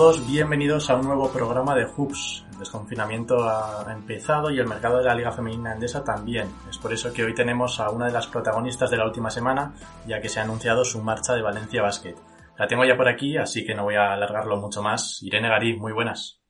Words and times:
Todos, 0.00 0.26
bienvenidos 0.26 0.88
a 0.88 0.96
un 0.96 1.02
nuevo 1.02 1.28
programa 1.30 1.74
de 1.74 1.84
Hoops. 1.84 2.46
El 2.52 2.60
desconfinamiento 2.60 3.46
ha 3.46 3.84
empezado 3.92 4.50
y 4.50 4.58
el 4.58 4.66
mercado 4.66 4.96
de 4.96 5.04
la 5.04 5.14
Liga 5.14 5.30
Femenina 5.30 5.74
Endesa 5.74 6.02
también. 6.02 6.48
Es 6.70 6.78
por 6.78 6.94
eso 6.94 7.12
que 7.12 7.22
hoy 7.22 7.34
tenemos 7.34 7.78
a 7.80 7.90
una 7.90 8.06
de 8.06 8.12
las 8.12 8.26
protagonistas 8.26 8.90
de 8.90 8.96
la 8.96 9.04
última 9.04 9.28
semana, 9.28 9.74
ya 10.06 10.22
que 10.22 10.30
se 10.30 10.40
ha 10.40 10.44
anunciado 10.44 10.86
su 10.86 11.02
marcha 11.02 11.34
de 11.34 11.42
Valencia 11.42 11.82
Basket. 11.82 12.14
La 12.58 12.66
tengo 12.66 12.86
ya 12.86 12.96
por 12.96 13.10
aquí, 13.10 13.36
así 13.36 13.62
que 13.62 13.74
no 13.74 13.84
voy 13.84 13.96
a 13.96 14.14
alargarlo 14.14 14.56
mucho 14.56 14.82
más. 14.82 15.22
Irene 15.22 15.50
Garí, 15.50 15.76
muy 15.76 15.92
buenas. 15.92 16.40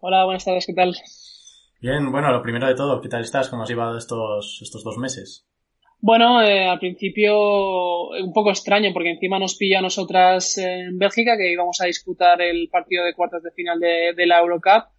Hola, 0.00 0.24
buenas 0.24 0.44
tardes, 0.44 0.66
¿qué 0.66 0.74
tal? 0.74 0.96
Bien, 1.80 2.10
bueno, 2.10 2.32
lo 2.32 2.42
primero 2.42 2.66
de 2.66 2.74
todo, 2.74 3.00
¿qué 3.00 3.08
tal 3.08 3.22
estás? 3.22 3.48
¿Cómo 3.48 3.62
has 3.62 3.68
llevado 3.68 3.96
estos, 3.96 4.58
estos 4.62 4.82
dos 4.82 4.98
meses? 4.98 5.46
Bueno, 5.98 6.42
eh, 6.42 6.66
al 6.66 6.78
principio 6.78 8.10
un 8.10 8.32
poco 8.32 8.50
extraño 8.50 8.92
porque 8.92 9.10
encima 9.10 9.38
nos 9.38 9.56
pilla 9.56 9.78
a 9.78 9.82
nosotras 9.82 10.58
en 10.58 10.98
Bélgica 10.98 11.36
que 11.36 11.50
íbamos 11.50 11.80
a 11.80 11.86
disputar 11.86 12.40
el 12.42 12.68
partido 12.70 13.04
de 13.04 13.14
cuartos 13.14 13.42
de 13.42 13.50
final 13.50 13.80
de, 13.80 14.12
de 14.14 14.26
la 14.26 14.38
Eurocup. 14.38 14.96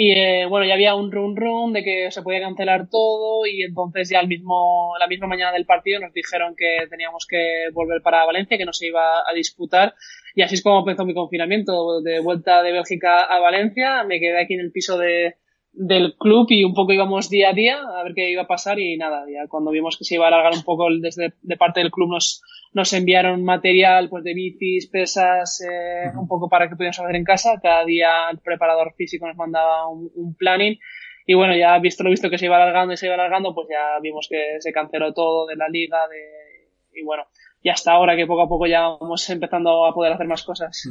Y 0.00 0.12
eh, 0.12 0.46
bueno, 0.46 0.64
ya 0.64 0.74
había 0.74 0.94
un 0.94 1.10
run 1.10 1.36
run 1.36 1.72
de 1.72 1.82
que 1.82 2.10
se 2.12 2.22
podía 2.22 2.40
cancelar 2.40 2.88
todo 2.88 3.46
y 3.46 3.62
entonces 3.62 4.08
ya 4.08 4.20
el 4.20 4.28
mismo, 4.28 4.94
la 4.98 5.08
misma 5.08 5.26
mañana 5.26 5.52
del 5.52 5.66
partido 5.66 6.00
nos 6.00 6.12
dijeron 6.12 6.54
que 6.56 6.86
teníamos 6.88 7.26
que 7.28 7.68
volver 7.72 8.00
para 8.00 8.24
Valencia, 8.24 8.56
que 8.56 8.64
no 8.64 8.72
se 8.72 8.86
iba 8.86 9.28
a 9.28 9.34
disputar. 9.34 9.94
Y 10.34 10.42
así 10.42 10.54
es 10.54 10.62
como 10.62 10.80
empezó 10.80 11.04
mi 11.04 11.14
confinamiento, 11.14 12.00
de 12.00 12.20
vuelta 12.20 12.62
de 12.62 12.72
Bélgica 12.72 13.22
a 13.22 13.40
Valencia, 13.40 14.04
me 14.04 14.20
quedé 14.20 14.40
aquí 14.40 14.54
en 14.54 14.60
el 14.60 14.70
piso 14.70 14.98
de, 14.98 15.34
del 15.78 16.16
club 16.16 16.46
y 16.50 16.64
un 16.64 16.74
poco 16.74 16.92
íbamos 16.92 17.30
día 17.30 17.50
a 17.50 17.52
día 17.52 17.78
a 17.80 18.02
ver 18.02 18.12
qué 18.12 18.30
iba 18.30 18.42
a 18.42 18.46
pasar 18.48 18.80
y 18.80 18.96
nada, 18.96 19.24
ya 19.32 19.46
cuando 19.48 19.70
vimos 19.70 19.96
que 19.96 20.04
se 20.04 20.16
iba 20.16 20.24
a 20.24 20.28
alargar 20.28 20.52
un 20.54 20.64
poco 20.64 20.88
desde 21.00 21.34
de 21.40 21.56
parte 21.56 21.78
del 21.78 21.92
club 21.92 22.10
nos, 22.10 22.42
nos 22.72 22.92
enviaron 22.92 23.44
material 23.44 24.08
pues 24.08 24.24
de 24.24 24.34
bicis, 24.34 24.88
pesas, 24.88 25.60
eh, 25.60 26.10
un 26.18 26.26
poco 26.26 26.48
para 26.48 26.68
que 26.68 26.74
pudiéramos 26.74 26.98
hacer 26.98 27.14
en 27.14 27.24
casa. 27.24 27.60
Cada 27.62 27.84
día 27.84 28.08
el 28.30 28.38
preparador 28.38 28.92
físico 28.96 29.28
nos 29.28 29.36
mandaba 29.36 29.88
un, 29.88 30.10
un, 30.16 30.34
planning 30.34 30.78
y 31.26 31.34
bueno, 31.34 31.56
ya 31.56 31.78
visto 31.78 32.02
lo 32.02 32.10
visto 32.10 32.28
que 32.28 32.38
se 32.38 32.46
iba 32.46 32.56
alargando 32.56 32.94
y 32.94 32.96
se 32.96 33.06
iba 33.06 33.14
alargando, 33.14 33.54
pues 33.54 33.68
ya 33.70 34.00
vimos 34.02 34.26
que 34.28 34.56
se 34.58 34.72
canceló 34.72 35.12
todo 35.14 35.46
de 35.46 35.54
la 35.54 35.68
liga 35.68 36.08
de, 36.08 37.00
y 37.00 37.04
bueno, 37.04 37.24
y 37.62 37.68
hasta 37.68 37.92
ahora 37.92 38.16
que 38.16 38.26
poco 38.26 38.42
a 38.42 38.48
poco 38.48 38.66
ya 38.66 38.88
vamos 38.88 39.30
empezando 39.30 39.86
a 39.86 39.94
poder 39.94 40.12
hacer 40.12 40.26
más 40.26 40.42
cosas 40.42 40.88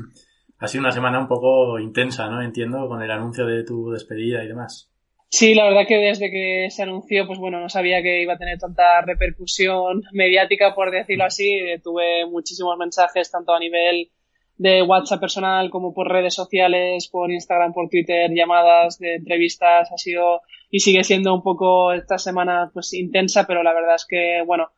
ha 0.59 0.67
sido 0.67 0.81
una 0.81 0.92
semana 0.92 1.20
un 1.20 1.27
poco 1.27 1.80
intensa, 1.80 2.30
¿no? 2.30 2.42
Entiendo, 2.42 2.87
con 2.87 3.02
el 3.02 3.11
anuncio 3.11 3.45
de 3.45 3.64
tu 3.64 3.92
despedida 3.92 4.43
y 4.43 4.48
demás. 4.48 4.92
Sí, 5.30 5.54
la 5.54 5.65
verdad 5.65 5.86
que 5.87 5.98
desde 5.98 6.31
que 6.31 6.67
se 6.70 6.83
anunció, 6.83 7.27
pues 7.27 7.37
bueno, 7.37 7.59
no 7.59 7.67
sabía 7.67 8.02
que 8.02 8.21
iba 8.21 8.33
a 8.33 8.37
tener 8.37 8.58
tanta 8.58 9.02
repercusión 9.02 10.04
mediática, 10.14 10.73
por 10.73 10.89
decirlo 10.89 11.26
así. 11.26 11.59
Tuve 11.83 12.26
muchísimos 12.26 12.77
mensajes, 12.77 13.30
tanto 13.30 13.54
a 13.54 13.59
nivel 13.59 14.09
de 14.55 14.81
WhatsApp 14.81 15.20
personal 15.20 15.70
como 15.70 15.93
por 15.93 16.08
redes 16.08 16.33
sociales, 16.33 17.10
por 17.10 17.30
Instagram, 17.30 17.73
por 17.73 17.89
Twitter, 17.89 18.31
llamadas 18.33 18.99
de 18.99 19.15
entrevistas. 19.15 19.92
Ha 19.92 19.98
sido 19.98 20.42
y 20.70 20.80
sigue 20.80 21.04
siendo 21.04 21.33
un 21.33 21.43
poco 21.43 21.92
esta 21.92 22.17
semana 22.17 22.71
pues 22.73 22.93
intensa, 22.93 23.45
pero 23.45 23.64
la 23.64 23.73
verdad 23.73 23.95
es 23.95 24.05
que, 24.08 24.43
bueno, 24.45 24.71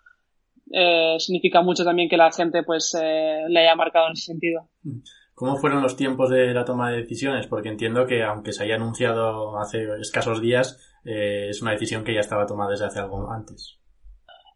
eh, 0.72 1.16
significa 1.20 1.62
mucho 1.62 1.84
también 1.84 2.10
que 2.10 2.18
la 2.18 2.32
gente 2.32 2.64
pues 2.64 2.96
eh, 3.00 3.44
le 3.48 3.60
haya 3.60 3.76
marcado 3.76 4.08
en 4.08 4.14
ese 4.14 4.26
sentido. 4.26 4.70
¿Cómo 5.40 5.56
fueron 5.56 5.82
los 5.82 5.96
tiempos 5.96 6.30
de 6.30 6.54
la 6.54 6.66
toma 6.66 6.92
de 6.92 6.98
decisiones? 6.98 7.48
Porque 7.48 7.70
entiendo 7.70 8.06
que 8.06 8.24
aunque 8.24 8.52
se 8.52 8.66
haya 8.66 8.76
anunciado 8.76 9.58
hace 9.58 9.88
escasos 10.02 10.42
días, 10.42 11.00
eh, 11.06 11.48
es 11.50 11.62
una 11.62 11.72
decisión 11.72 12.04
que 12.04 12.14
ya 12.14 12.20
estaba 12.20 12.46
tomada 12.46 12.72
desde 12.72 12.88
hace 12.88 13.00
algo 13.00 13.32
antes. 13.32 13.80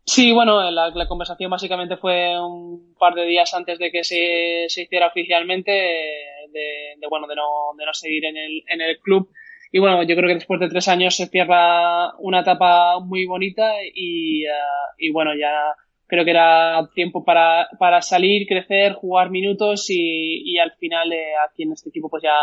Sí, 0.06 0.34
bueno, 0.34 0.70
la, 0.72 1.08
conversación 1.08 1.50
básicamente 1.50 1.96
fue 1.96 2.38
un 2.38 2.96
par 3.00 3.14
de 3.14 3.24
días 3.24 3.54
antes 3.54 3.80
de 3.80 3.92
que 3.92 4.04
se, 4.04 4.66
se 4.68 4.82
hiciera 4.82 5.08
oficialmente, 5.08 5.72
de, 5.72 6.96
de, 7.00 7.08
bueno, 7.10 7.28
de 7.28 7.36
no, 7.38 7.48
de 7.78 7.86
no 7.86 7.94
seguir 7.94 8.26
en 8.26 8.36
el, 8.36 8.64
en 8.68 8.82
el 8.82 9.00
club. 9.00 9.30
Y 9.72 9.80
bueno, 9.80 10.04
yo 10.04 10.18
creo 10.18 10.28
que 10.28 10.36
después 10.36 10.60
de 10.60 10.68
tres 10.68 10.90
años 10.90 11.16
se 11.16 11.28
cierra 11.28 12.14
una 12.18 12.42
etapa 12.42 13.00
muy 13.00 13.26
bonita 13.26 13.72
y, 13.86 14.46
uh, 14.46 14.52
y 14.98 15.14
bueno, 15.14 15.32
ya 15.34 15.78
creo 16.14 16.26
que 16.26 16.32
era 16.32 16.88
tiempo 16.94 17.26
para, 17.26 17.68
para 17.80 18.00
salir, 18.04 18.46
crecer, 18.48 18.94
jugar 18.94 19.32
minutos 19.32 19.90
y, 19.90 20.44
y 20.46 20.60
al 20.60 20.72
final 20.74 21.12
eh, 21.12 21.34
aquí 21.44 21.64
en 21.64 21.72
este 21.72 21.90
equipo 21.90 22.08
pues 22.08 22.22
ya 22.22 22.36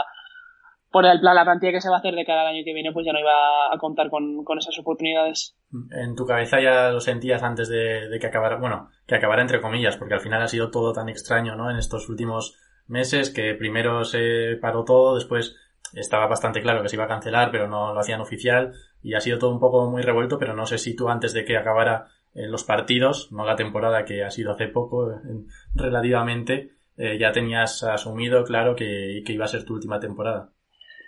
por 0.90 1.06
el 1.06 1.20
plan, 1.20 1.36
la 1.36 1.44
plantilla 1.44 1.70
que 1.70 1.80
se 1.80 1.88
va 1.88 1.94
a 1.94 1.98
hacer 2.00 2.16
de 2.16 2.24
cada 2.24 2.48
año 2.48 2.64
que 2.64 2.74
viene 2.74 2.90
pues 2.92 3.06
ya 3.06 3.12
no 3.12 3.20
iba 3.20 3.72
a 3.72 3.78
contar 3.78 4.10
con, 4.10 4.42
con 4.42 4.58
esas 4.58 4.76
oportunidades. 4.80 5.56
En 5.92 6.16
tu 6.16 6.26
cabeza 6.26 6.60
ya 6.60 6.90
lo 6.90 6.98
sentías 6.98 7.44
antes 7.44 7.68
de, 7.68 8.08
de, 8.08 8.18
que 8.18 8.26
acabara, 8.26 8.56
bueno, 8.56 8.88
que 9.06 9.14
acabara 9.14 9.40
entre 9.40 9.60
comillas, 9.60 9.96
porque 9.96 10.14
al 10.14 10.20
final 10.20 10.42
ha 10.42 10.48
sido 10.48 10.72
todo 10.72 10.92
tan 10.92 11.08
extraño, 11.08 11.54
¿no? 11.54 11.70
En 11.70 11.76
estos 11.76 12.08
últimos 12.08 12.58
meses 12.88 13.30
que 13.30 13.54
primero 13.54 14.02
se 14.02 14.56
paró 14.60 14.82
todo, 14.84 15.14
después 15.14 15.54
estaba 15.94 16.26
bastante 16.26 16.60
claro 16.60 16.82
que 16.82 16.88
se 16.88 16.96
iba 16.96 17.04
a 17.04 17.08
cancelar, 17.08 17.52
pero 17.52 17.68
no 17.68 17.94
lo 17.94 18.00
hacían 18.00 18.20
oficial 18.20 18.72
y 19.00 19.14
ha 19.14 19.20
sido 19.20 19.38
todo 19.38 19.52
un 19.52 19.60
poco 19.60 19.88
muy 19.88 20.02
revuelto, 20.02 20.40
pero 20.40 20.54
no 20.54 20.66
sé 20.66 20.78
si 20.78 20.96
tú 20.96 21.08
antes 21.08 21.32
de 21.32 21.44
que 21.44 21.56
acabara 21.56 22.08
en 22.34 22.50
los 22.50 22.64
partidos, 22.64 23.32
no 23.32 23.44
la 23.44 23.56
temporada 23.56 24.04
que 24.04 24.22
ha 24.22 24.30
sido 24.30 24.52
hace 24.52 24.68
poco, 24.68 25.12
relativamente, 25.74 26.70
eh, 26.96 27.18
ya 27.18 27.32
tenías 27.32 27.82
asumido, 27.82 28.44
claro, 28.44 28.76
que, 28.76 29.22
que, 29.24 29.32
iba 29.32 29.44
a 29.44 29.48
ser 29.48 29.64
tu 29.64 29.74
última 29.74 29.98
temporada. 29.98 30.50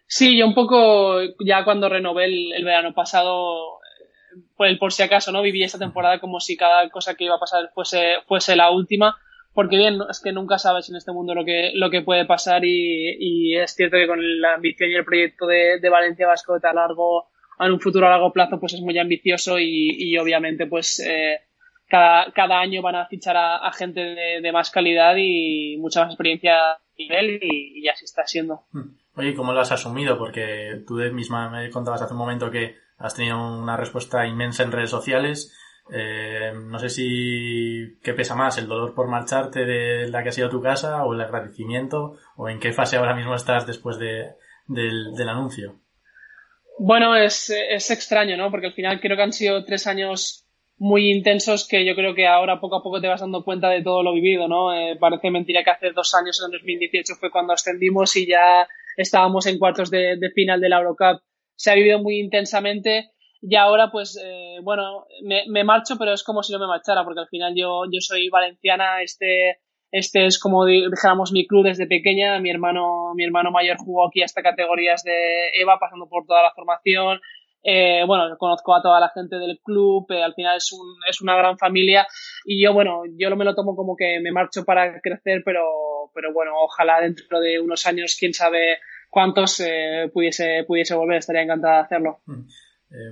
Sí, 0.06 0.36
yo 0.36 0.46
un 0.46 0.54
poco, 0.54 1.20
ya 1.44 1.64
cuando 1.64 1.88
renové 1.88 2.24
el, 2.26 2.64
verano 2.64 2.92
pasado, 2.92 3.78
por, 4.56 4.66
el, 4.66 4.78
por 4.78 4.92
si 4.92 5.02
acaso, 5.02 5.32
¿no? 5.32 5.42
Viví 5.42 5.62
esta 5.62 5.78
temporada 5.78 6.18
como 6.18 6.40
si 6.40 6.56
cada 6.56 6.88
cosa 6.90 7.14
que 7.14 7.24
iba 7.24 7.36
a 7.36 7.40
pasar 7.40 7.70
fuese, 7.74 8.16
fuese 8.26 8.56
la 8.56 8.70
última, 8.70 9.16
porque 9.54 9.76
bien, 9.76 9.98
es 10.10 10.20
que 10.20 10.32
nunca 10.32 10.58
sabes 10.58 10.88
en 10.88 10.96
este 10.96 11.12
mundo 11.12 11.34
lo 11.34 11.44
que, 11.44 11.72
lo 11.74 11.90
que 11.90 12.02
puede 12.02 12.24
pasar 12.24 12.64
y, 12.64 13.56
es 13.56 13.74
cierto 13.74 13.96
que 13.96 14.06
con 14.06 14.40
la 14.40 14.54
ambición 14.54 14.90
y 14.90 14.94
el 14.94 15.04
proyecto 15.04 15.46
de, 15.46 15.78
de 15.78 15.88
Valencia 15.88 16.26
Vasco 16.26 16.58
a 16.62 16.72
largo 16.72 17.28
en 17.58 17.72
un 17.72 17.80
futuro 17.80 18.06
a 18.06 18.10
largo 18.10 18.32
plazo 18.32 18.58
pues 18.58 18.74
es 18.74 18.80
muy 18.80 18.98
ambicioso 18.98 19.58
y, 19.58 19.90
y 19.98 20.18
obviamente 20.18 20.66
pues 20.66 21.00
eh, 21.00 21.40
cada, 21.88 22.60
año 22.60 22.80
van 22.80 22.96
a 22.96 23.06
fichar 23.06 23.36
a, 23.36 23.70
gente 23.72 24.00
de, 24.40 24.52
más 24.52 24.70
calidad 24.70 25.14
y 25.18 25.76
mucha 25.78 26.00
más 26.00 26.10
experiencia 26.10 26.72
a 26.72 26.78
nivel 26.96 27.38
y, 27.42 27.82
y, 27.84 27.88
así 27.88 28.04
está 28.06 28.26
siendo. 28.26 28.62
Oye, 29.14 29.34
¿cómo 29.34 29.52
lo 29.52 29.60
has 29.60 29.72
asumido? 29.72 30.16
Porque 30.16 30.82
tú 30.86 30.94
misma 31.12 31.50
me 31.50 31.70
contabas 31.70 32.00
hace 32.00 32.14
un 32.14 32.18
momento 32.18 32.50
que 32.50 32.76
has 32.96 33.14
tenido 33.14 33.36
una 33.36 33.76
respuesta 33.76 34.26
inmensa 34.26 34.62
en 34.62 34.72
redes 34.72 34.90
sociales. 34.90 35.54
Eh, 35.92 36.52
no 36.54 36.78
sé 36.78 36.88
si 36.88 37.98
qué 38.02 38.14
pesa 38.14 38.34
más, 38.34 38.56
el 38.56 38.68
dolor 38.68 38.94
por 38.94 39.08
marcharte 39.08 39.66
de 39.66 40.08
la 40.08 40.22
que 40.22 40.30
ha 40.30 40.32
sido 40.32 40.48
tu 40.48 40.62
casa 40.62 41.04
o 41.04 41.12
el 41.12 41.20
agradecimiento 41.20 42.16
o 42.36 42.48
en 42.48 42.58
qué 42.58 42.72
fase 42.72 42.96
ahora 42.96 43.14
mismo 43.14 43.34
estás 43.34 43.66
después 43.66 43.98
de, 43.98 44.30
del 44.66 45.28
anuncio. 45.28 45.81
Bueno, 46.84 47.14
es, 47.14 47.48
es 47.48 47.92
extraño, 47.92 48.36
¿no? 48.36 48.50
Porque 48.50 48.66
al 48.66 48.72
final 48.72 49.00
creo 49.00 49.16
que 49.16 49.22
han 49.22 49.32
sido 49.32 49.64
tres 49.64 49.86
años 49.86 50.48
muy 50.78 51.12
intensos 51.12 51.68
que 51.68 51.86
yo 51.86 51.94
creo 51.94 52.12
que 52.12 52.26
ahora 52.26 52.58
poco 52.58 52.74
a 52.74 52.82
poco 52.82 53.00
te 53.00 53.06
vas 53.06 53.20
dando 53.20 53.44
cuenta 53.44 53.68
de 53.68 53.84
todo 53.84 54.02
lo 54.02 54.12
vivido, 54.12 54.48
¿no? 54.48 54.74
Eh, 54.74 54.96
parece 54.98 55.30
mentira 55.30 55.62
que 55.62 55.70
hace 55.70 55.92
dos 55.92 56.12
años, 56.14 56.42
en 56.44 56.50
2018, 56.50 57.14
fue 57.20 57.30
cuando 57.30 57.52
ascendimos 57.52 58.16
y 58.16 58.26
ya 58.26 58.66
estábamos 58.96 59.46
en 59.46 59.60
cuartos 59.60 59.92
de, 59.92 60.16
de 60.16 60.30
final 60.30 60.60
de 60.60 60.70
la 60.70 60.78
Eurocup. 60.78 61.22
Se 61.54 61.70
ha 61.70 61.76
vivido 61.76 62.00
muy 62.00 62.18
intensamente 62.18 63.12
y 63.40 63.54
ahora, 63.54 63.92
pues, 63.92 64.20
eh, 64.20 64.56
bueno, 64.64 65.06
me, 65.22 65.44
me, 65.46 65.62
marcho, 65.62 65.94
pero 65.96 66.12
es 66.12 66.24
como 66.24 66.42
si 66.42 66.52
no 66.52 66.58
me 66.58 66.66
marchara, 66.66 67.04
porque 67.04 67.20
al 67.20 67.28
final 67.28 67.54
yo, 67.54 67.84
yo 67.92 68.00
soy 68.00 68.28
valenciana, 68.28 69.02
este, 69.02 69.58
este 69.92 70.24
es 70.24 70.38
como 70.38 70.64
dijéramos 70.64 71.32
mi 71.32 71.46
club 71.46 71.64
desde 71.64 71.86
pequeña. 71.86 72.40
Mi 72.40 72.50
hermano, 72.50 73.12
mi 73.14 73.24
hermano 73.24 73.50
mayor 73.50 73.76
jugó 73.76 74.08
aquí 74.08 74.22
hasta 74.22 74.42
categorías 74.42 75.04
de 75.04 75.50
EVA, 75.60 75.78
pasando 75.78 76.08
por 76.08 76.24
toda 76.26 76.42
la 76.42 76.52
formación. 76.52 77.20
Eh, 77.62 78.02
bueno, 78.06 78.36
conozco 78.38 78.74
a 78.74 78.82
toda 78.82 78.98
la 78.98 79.10
gente 79.10 79.36
del 79.36 79.60
club, 79.62 80.10
eh, 80.10 80.22
al 80.22 80.34
final 80.34 80.56
es, 80.56 80.72
un, 80.72 80.96
es 81.08 81.20
una 81.20 81.36
gran 81.36 81.56
familia 81.58 82.08
y 82.44 82.60
yo, 82.60 82.72
bueno, 82.72 83.02
yo 83.16 83.36
me 83.36 83.44
lo 83.44 83.54
tomo 83.54 83.76
como 83.76 83.94
que 83.94 84.18
me 84.20 84.32
marcho 84.32 84.64
para 84.64 85.00
crecer, 85.00 85.42
pero, 85.44 85.62
pero 86.12 86.32
bueno, 86.32 86.54
ojalá 86.56 87.00
dentro 87.00 87.38
de 87.38 87.60
unos 87.60 87.86
años, 87.86 88.16
quién 88.18 88.34
sabe 88.34 88.78
cuántos, 89.10 89.60
eh, 89.60 90.10
pudiese, 90.12 90.64
pudiese 90.66 90.96
volver, 90.96 91.18
estaría 91.18 91.42
encantada 91.42 91.76
de 91.76 91.82
hacerlo. 91.82 92.18
Mm. 92.26 92.46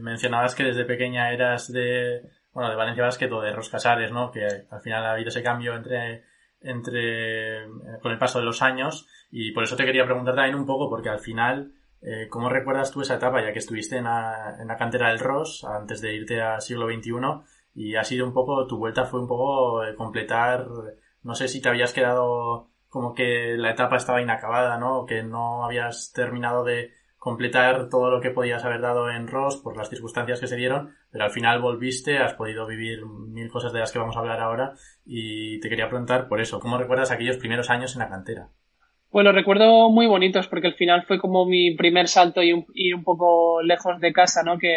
mencionabas 0.02 0.56
que 0.56 0.64
desde 0.64 0.84
pequeña 0.84 1.32
eras 1.32 1.72
de, 1.72 2.22
bueno, 2.52 2.70
de 2.70 2.76
Valencia 2.76 3.04
Basket 3.04 3.30
o 3.30 3.40
de 3.42 3.52
Roscasares, 3.52 4.10
¿no? 4.10 4.32
Que 4.32 4.44
al 4.68 4.80
final 4.82 5.04
ha 5.04 5.12
habido 5.12 5.28
ese 5.28 5.44
cambio 5.44 5.76
entre, 5.76 6.24
entre, 6.62 7.66
con 8.02 8.12
el 8.12 8.18
paso 8.18 8.38
de 8.38 8.44
los 8.44 8.62
años 8.62 9.06
y 9.30 9.52
por 9.52 9.64
eso 9.64 9.76
te 9.76 9.84
quería 9.84 10.04
preguntar 10.04 10.34
también 10.34 10.56
un 10.56 10.66
poco, 10.66 10.88
porque 10.88 11.08
al 11.08 11.20
final, 11.20 11.72
eh, 12.02 12.28
¿Cómo 12.30 12.48
recuerdas 12.48 12.90
tú 12.90 13.02
esa 13.02 13.16
etapa, 13.16 13.42
ya 13.42 13.52
que 13.52 13.58
estuviste 13.58 13.98
en 13.98 14.04
la, 14.04 14.56
en 14.58 14.68
la 14.68 14.76
cantera 14.76 15.08
del 15.08 15.18
Ross 15.18 15.64
antes 15.64 16.00
de 16.00 16.14
irte 16.14 16.40
al 16.40 16.62
siglo 16.62 16.86
XXI 16.86 17.12
y 17.74 17.94
ha 17.96 18.04
sido 18.04 18.26
un 18.26 18.32
poco, 18.32 18.66
tu 18.66 18.78
vuelta 18.78 19.04
fue 19.04 19.20
un 19.20 19.28
poco 19.28 19.84
eh, 19.84 19.94
completar, 19.94 20.66
no 21.22 21.34
sé 21.34 21.46
si 21.46 21.60
te 21.60 21.68
habías 21.68 21.92
quedado 21.92 22.70
como 22.88 23.14
que 23.14 23.54
la 23.56 23.70
etapa 23.70 23.96
estaba 23.96 24.20
inacabada, 24.20 24.78
¿no? 24.78 25.06
Que 25.06 25.22
no 25.22 25.64
habías 25.64 26.12
terminado 26.12 26.64
de 26.64 26.92
completar 27.20 27.90
todo 27.90 28.10
lo 28.10 28.22
que 28.22 28.30
podías 28.30 28.64
haber 28.64 28.80
dado 28.80 29.10
en 29.10 29.28
Ross 29.28 29.58
por 29.58 29.76
las 29.76 29.90
circunstancias 29.90 30.40
que 30.40 30.46
se 30.46 30.56
dieron, 30.56 30.96
pero 31.12 31.24
al 31.24 31.30
final 31.30 31.60
volviste, 31.60 32.16
has 32.16 32.32
podido 32.32 32.66
vivir 32.66 33.04
mil 33.04 33.50
cosas 33.50 33.74
de 33.74 33.80
las 33.80 33.92
que 33.92 33.98
vamos 33.98 34.16
a 34.16 34.20
hablar 34.20 34.40
ahora 34.40 34.72
y 35.04 35.60
te 35.60 35.68
quería 35.68 35.90
preguntar 35.90 36.28
por 36.28 36.40
eso, 36.40 36.60
¿cómo 36.60 36.78
recuerdas 36.78 37.10
aquellos 37.10 37.36
primeros 37.36 37.68
años 37.68 37.94
en 37.94 37.98
la 37.98 38.08
cantera? 38.08 38.48
Bueno, 39.10 39.32
recuerdo 39.32 39.90
muy 39.90 40.06
bonitos 40.06 40.48
porque 40.48 40.68
al 40.68 40.76
final 40.76 41.04
fue 41.06 41.18
como 41.18 41.44
mi 41.44 41.74
primer 41.74 42.08
salto 42.08 42.42
y 42.42 42.54
un, 42.54 42.64
un 42.94 43.04
poco 43.04 43.60
lejos 43.60 44.00
de 44.00 44.14
casa, 44.14 44.42
¿no? 44.42 44.56
Que, 44.56 44.74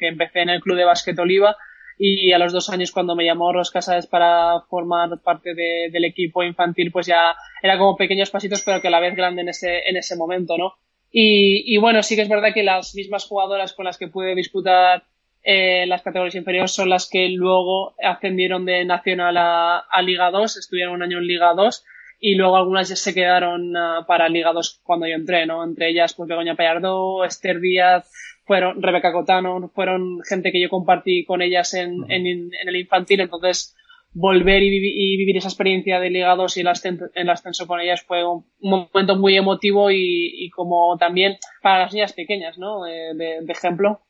que, 0.00 0.08
empecé 0.08 0.40
en 0.40 0.48
el 0.48 0.62
club 0.62 0.78
de 0.78 0.84
básquet 0.84 1.18
Oliva 1.18 1.54
y 1.98 2.32
a 2.32 2.38
los 2.38 2.54
dos 2.54 2.70
años 2.70 2.92
cuando 2.92 3.14
me 3.14 3.26
llamó 3.26 3.52
Ros 3.52 3.70
Casas 3.70 4.06
para 4.06 4.62
formar 4.70 5.10
parte 5.22 5.54
de, 5.54 5.90
del 5.92 6.06
equipo 6.06 6.42
infantil, 6.42 6.90
pues 6.90 7.06
ya 7.06 7.34
era 7.62 7.76
como 7.76 7.94
pequeños 7.94 8.30
pasitos 8.30 8.62
pero 8.64 8.80
que 8.80 8.88
a 8.88 8.90
la 8.90 9.00
vez 9.00 9.14
grande 9.14 9.42
en 9.42 9.50
ese, 9.50 9.86
en 9.86 9.98
ese 9.98 10.16
momento, 10.16 10.56
¿no? 10.56 10.76
Y, 11.16 11.62
y 11.72 11.78
bueno, 11.78 12.02
sí 12.02 12.16
que 12.16 12.22
es 12.22 12.28
verdad 12.28 12.52
que 12.52 12.64
las 12.64 12.92
mismas 12.96 13.24
jugadoras 13.24 13.72
con 13.72 13.84
las 13.84 13.98
que 13.98 14.08
pude 14.08 14.34
disputar 14.34 15.04
eh, 15.44 15.86
las 15.86 16.02
categorías 16.02 16.34
inferiores 16.34 16.72
son 16.72 16.90
las 16.90 17.08
que 17.08 17.28
luego 17.28 17.94
ascendieron 18.02 18.64
de 18.64 18.84
Nacional 18.84 19.36
a, 19.36 19.78
a 19.78 20.02
Liga 20.02 20.32
2, 20.32 20.56
estuvieron 20.56 20.94
un 20.94 21.04
año 21.04 21.18
en 21.18 21.28
Liga 21.28 21.54
2 21.54 21.84
y 22.18 22.34
luego 22.34 22.56
algunas 22.56 22.88
ya 22.88 22.96
se 22.96 23.14
quedaron 23.14 23.76
uh, 23.76 24.04
para 24.08 24.28
Liga 24.28 24.52
2 24.52 24.80
cuando 24.82 25.06
yo 25.06 25.14
entré, 25.14 25.46
¿no? 25.46 25.62
Entre 25.62 25.90
ellas, 25.90 26.14
pues 26.14 26.28
Begoña 26.28 26.56
Payardó, 26.56 27.24
Esther 27.24 27.60
Díaz, 27.60 28.10
fueron 28.44 28.82
Rebeca 28.82 29.12
Cotano, 29.12 29.70
fueron 29.72 30.20
gente 30.28 30.50
que 30.50 30.60
yo 30.60 30.68
compartí 30.68 31.24
con 31.24 31.42
ellas 31.42 31.74
en, 31.74 32.10
en, 32.10 32.26
en 32.26 32.68
el 32.68 32.74
infantil, 32.74 33.20
entonces 33.20 33.76
volver 34.14 34.62
y, 34.62 34.68
y, 34.68 35.16
vivir 35.16 35.36
esa 35.36 35.48
experiencia 35.48 36.00
de 36.00 36.08
Liga 36.08 36.34
2 36.36 36.56
y 36.56 36.60
el 36.60 36.68
ascenso, 36.68 37.66
con 37.66 37.80
ellas 37.80 38.02
fue 38.02 38.24
un, 38.24 38.46
momento 38.60 39.16
muy 39.16 39.36
emotivo 39.36 39.90
y, 39.90 40.48
como 40.54 40.96
también 40.96 41.36
para 41.62 41.80
las 41.80 41.92
niñas 41.92 42.12
pequeñas, 42.12 42.56
¿no? 42.56 42.84
De, 42.84 43.14
de, 43.14 43.52
ejemplo. 43.52 44.00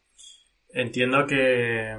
Entiendo 0.68 1.26
que, 1.26 1.96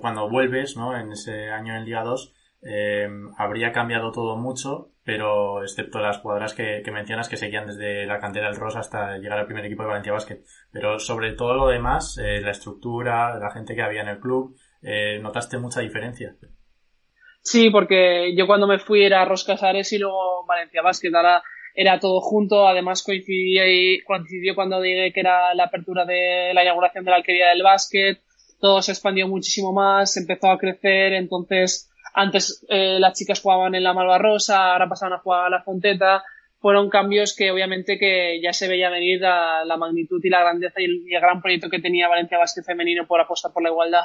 cuando 0.00 0.28
vuelves, 0.28 0.76
¿no? 0.76 0.96
En 0.96 1.12
ese 1.12 1.50
año 1.50 1.74
en 1.74 1.84
Liga 1.84 2.04
2, 2.04 2.34
eh, 2.62 3.08
habría 3.38 3.72
cambiado 3.72 4.12
todo 4.12 4.36
mucho, 4.36 4.90
pero 5.04 5.62
excepto 5.62 6.00
las 6.00 6.18
jugadoras 6.18 6.52
que, 6.52 6.82
que, 6.84 6.90
mencionas 6.90 7.28
que 7.28 7.36
seguían 7.38 7.66
desde 7.66 8.04
la 8.04 8.18
cantera 8.18 8.48
del 8.48 8.56
Rosa 8.56 8.80
hasta 8.80 9.16
llegar 9.16 9.38
al 9.38 9.46
primer 9.46 9.64
equipo 9.64 9.84
de 9.84 9.88
Valencia 9.88 10.12
Basket. 10.12 10.42
Pero 10.70 10.98
sobre 10.98 11.32
todo 11.32 11.54
lo 11.54 11.68
demás, 11.68 12.18
eh, 12.18 12.40
la 12.42 12.50
estructura, 12.50 13.38
la 13.38 13.50
gente 13.50 13.74
que 13.74 13.82
había 13.82 14.02
en 14.02 14.08
el 14.08 14.20
club, 14.20 14.54
eh, 14.82 15.18
¿notaste 15.22 15.56
mucha 15.56 15.80
diferencia? 15.80 16.36
Sí, 17.50 17.70
porque 17.70 18.34
yo 18.36 18.46
cuando 18.46 18.66
me 18.66 18.78
fui 18.78 19.02
era 19.04 19.24
Roscasares 19.24 19.90
y 19.94 19.98
luego 19.98 20.44
Valencia 20.44 20.82
Basket. 20.82 21.14
Ahora 21.14 21.42
era 21.74 21.98
todo 21.98 22.20
junto, 22.20 22.68
además 22.68 23.02
coincidía 23.02 23.66
y 23.66 24.02
coincidió 24.02 24.54
cuando 24.54 24.82
dije 24.82 25.12
que 25.14 25.20
era 25.20 25.54
la 25.54 25.64
apertura 25.64 26.04
de 26.04 26.52
la 26.52 26.62
inauguración 26.62 27.06
de 27.06 27.10
la 27.10 27.16
alquería 27.16 27.48
del 27.48 27.62
básquet, 27.62 28.20
todo 28.60 28.82
se 28.82 28.92
expandió 28.92 29.28
muchísimo 29.28 29.72
más, 29.72 30.18
empezó 30.18 30.50
a 30.50 30.58
crecer, 30.58 31.14
entonces 31.14 31.90
antes 32.12 32.66
eh, 32.68 32.98
las 33.00 33.16
chicas 33.16 33.40
jugaban 33.40 33.74
en 33.74 33.82
la 33.84 33.94
Malvarrosa, 33.94 34.72
ahora 34.72 34.86
pasaban 34.86 35.14
a 35.14 35.22
jugar 35.22 35.46
a 35.46 35.50
la 35.50 35.62
Fonteta. 35.62 36.22
Fueron 36.60 36.90
cambios 36.90 37.34
que 37.34 37.50
obviamente 37.50 37.98
que 37.98 38.42
ya 38.42 38.52
se 38.52 38.68
veía 38.68 38.90
venir 38.90 39.22
la, 39.22 39.64
la 39.64 39.76
magnitud 39.78 40.20
y 40.22 40.28
la 40.28 40.40
grandeza 40.40 40.82
y 40.82 40.84
el, 40.84 41.02
y 41.06 41.14
el, 41.14 41.20
gran 41.22 41.40
proyecto 41.40 41.70
que 41.70 41.78
tenía 41.78 42.08
Valencia 42.08 42.36
Basket 42.36 42.64
Femenino 42.64 43.06
por 43.06 43.22
apostar 43.22 43.52
por 43.54 43.62
la 43.62 43.70
igualdad. 43.70 44.04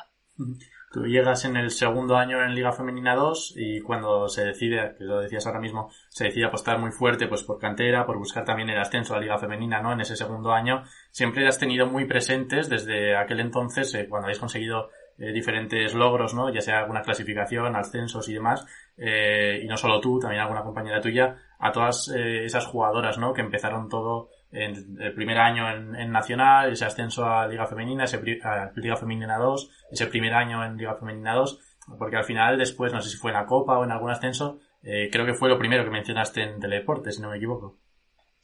Tú 0.93 1.07
llegas 1.07 1.43
en 1.45 1.57
el 1.57 1.71
segundo 1.71 2.17
año 2.17 2.43
en 2.43 2.53
Liga 2.53 2.71
Femenina 2.71 3.15
2 3.15 3.55
y 3.57 3.81
cuando 3.81 4.29
se 4.29 4.45
decide, 4.45 4.93
que 4.95 5.03
lo 5.03 5.21
decías 5.21 5.47
ahora 5.47 5.59
mismo, 5.59 5.89
se 6.07 6.25
decide 6.25 6.45
apostar 6.45 6.77
muy 6.77 6.91
fuerte 6.91 7.27
pues 7.27 7.41
por 7.41 7.57
cantera, 7.57 8.05
por 8.05 8.19
buscar 8.19 8.45
también 8.45 8.69
el 8.69 8.77
ascenso 8.77 9.13
a 9.13 9.17
la 9.17 9.23
Liga 9.23 9.39
Femenina, 9.39 9.81
¿no? 9.81 9.91
En 9.91 10.01
ese 10.01 10.15
segundo 10.15 10.51
año, 10.53 10.83
siempre 11.09 11.47
has 11.47 11.57
tenido 11.57 11.87
muy 11.87 12.05
presentes 12.05 12.69
desde 12.69 13.17
aquel 13.17 13.39
entonces, 13.39 13.91
eh, 13.95 14.05
cuando 14.07 14.27
habéis 14.27 14.37
conseguido 14.37 14.91
eh, 15.17 15.31
diferentes 15.31 15.95
logros, 15.95 16.35
¿no? 16.35 16.53
Ya 16.53 16.61
sea 16.61 16.79
alguna 16.79 17.01
clasificación, 17.01 17.75
ascensos 17.75 18.29
y 18.29 18.33
demás, 18.35 18.65
eh, 18.95 19.61
y 19.63 19.67
no 19.67 19.77
solo 19.77 19.99
tú, 19.99 20.19
también 20.19 20.41
alguna 20.41 20.63
compañera 20.63 21.01
tuya, 21.01 21.37
a 21.57 21.71
todas 21.71 22.09
eh, 22.09 22.45
esas 22.45 22.65
jugadoras, 22.65 23.17
¿no? 23.17 23.33
Que 23.33 23.41
empezaron 23.41 23.89
todo 23.89 24.29
en 24.53 24.97
el 25.01 25.13
primer 25.13 25.37
año 25.37 25.69
en, 25.69 26.11
Nacional, 26.11 26.71
ese 26.71 26.85
ascenso 26.85 27.25
a 27.25 27.47
Liga 27.47 27.65
Femenina, 27.65 28.03
ese 28.03 28.17
a 28.43 28.71
Liga 28.75 28.95
Femenina 28.95 29.37
2, 29.37 29.69
ese 29.91 30.07
primer 30.07 30.33
año 30.33 30.63
en 30.63 30.77
Liga 30.77 30.95
Femenina 30.95 31.33
2, 31.33 31.59
porque 31.97 32.17
al 32.17 32.23
final 32.23 32.57
después, 32.57 32.93
no 32.93 33.01
sé 33.01 33.09
si 33.09 33.17
fue 33.17 33.31
en 33.31 33.37
la 33.37 33.45
Copa 33.45 33.77
o 33.77 33.83
en 33.83 33.91
algún 33.91 34.11
ascenso, 34.11 34.59
eh, 34.83 35.09
creo 35.11 35.25
que 35.25 35.33
fue 35.33 35.49
lo 35.49 35.57
primero 35.57 35.83
que 35.83 35.89
mencionaste 35.89 36.43
en 36.43 36.59
Teledeporte, 36.59 37.11
si 37.11 37.21
no 37.21 37.29
me 37.29 37.37
equivoco. 37.37 37.79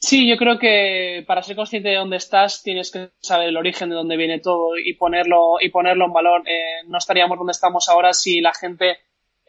Sí, 0.01 0.29
yo 0.29 0.37
creo 0.37 0.57
que 0.57 1.25
para 1.27 1.41
ser 1.41 1.57
consciente 1.57 1.89
de 1.89 1.95
dónde 1.95 2.15
estás 2.15 2.63
tienes 2.63 2.89
que 2.89 3.09
saber 3.19 3.49
el 3.49 3.57
origen 3.57 3.89
de 3.89 3.95
dónde 3.95 4.15
viene 4.15 4.39
todo 4.39 4.77
y 4.77 4.93
ponerlo 4.93 5.57
y 5.59 5.69
ponerlo 5.69 6.05
en 6.05 6.13
valor. 6.13 6.43
Eh, 6.47 6.85
no 6.87 6.97
estaríamos 6.97 7.37
donde 7.37 7.51
estamos 7.51 7.89
ahora 7.89 8.13
si 8.13 8.39
la 8.39 8.53
gente 8.53 8.97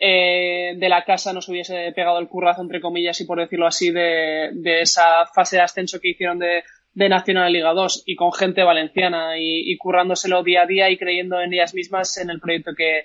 eh, 0.01 0.73
de 0.77 0.89
la 0.89 1.05
casa 1.05 1.35
nos 1.35 1.49
hubiese 1.51 1.93
pegado 1.95 2.19
el 2.19 2.29
currazo 2.29 2.63
entre 2.63 2.81
comillas 2.81 3.21
y 3.21 3.27
por 3.27 3.39
decirlo 3.39 3.67
así 3.67 3.91
de, 3.91 4.49
de 4.55 4.81
esa 4.81 5.27
fase 5.27 5.57
de 5.57 5.63
ascenso 5.63 6.01
que 6.01 6.09
hicieron 6.09 6.39
de, 6.39 6.65
de 6.95 7.09
Nacional 7.11 7.53
Liga 7.53 7.75
2 7.75 8.05
y 8.07 8.17
con 8.17 8.33
gente 8.33 8.63
valenciana 8.63 9.37
y, 9.39 9.71
y 9.71 9.77
currándoselo 9.77 10.43
día 10.43 10.63
a 10.63 10.67
día 10.67 10.89
y 10.89 10.97
creyendo 10.97 11.39
en 11.41 11.53
ellas 11.53 11.75
mismas 11.75 12.17
en 12.17 12.31
el 12.31 12.41
proyecto 12.41 12.73
que, 12.75 13.05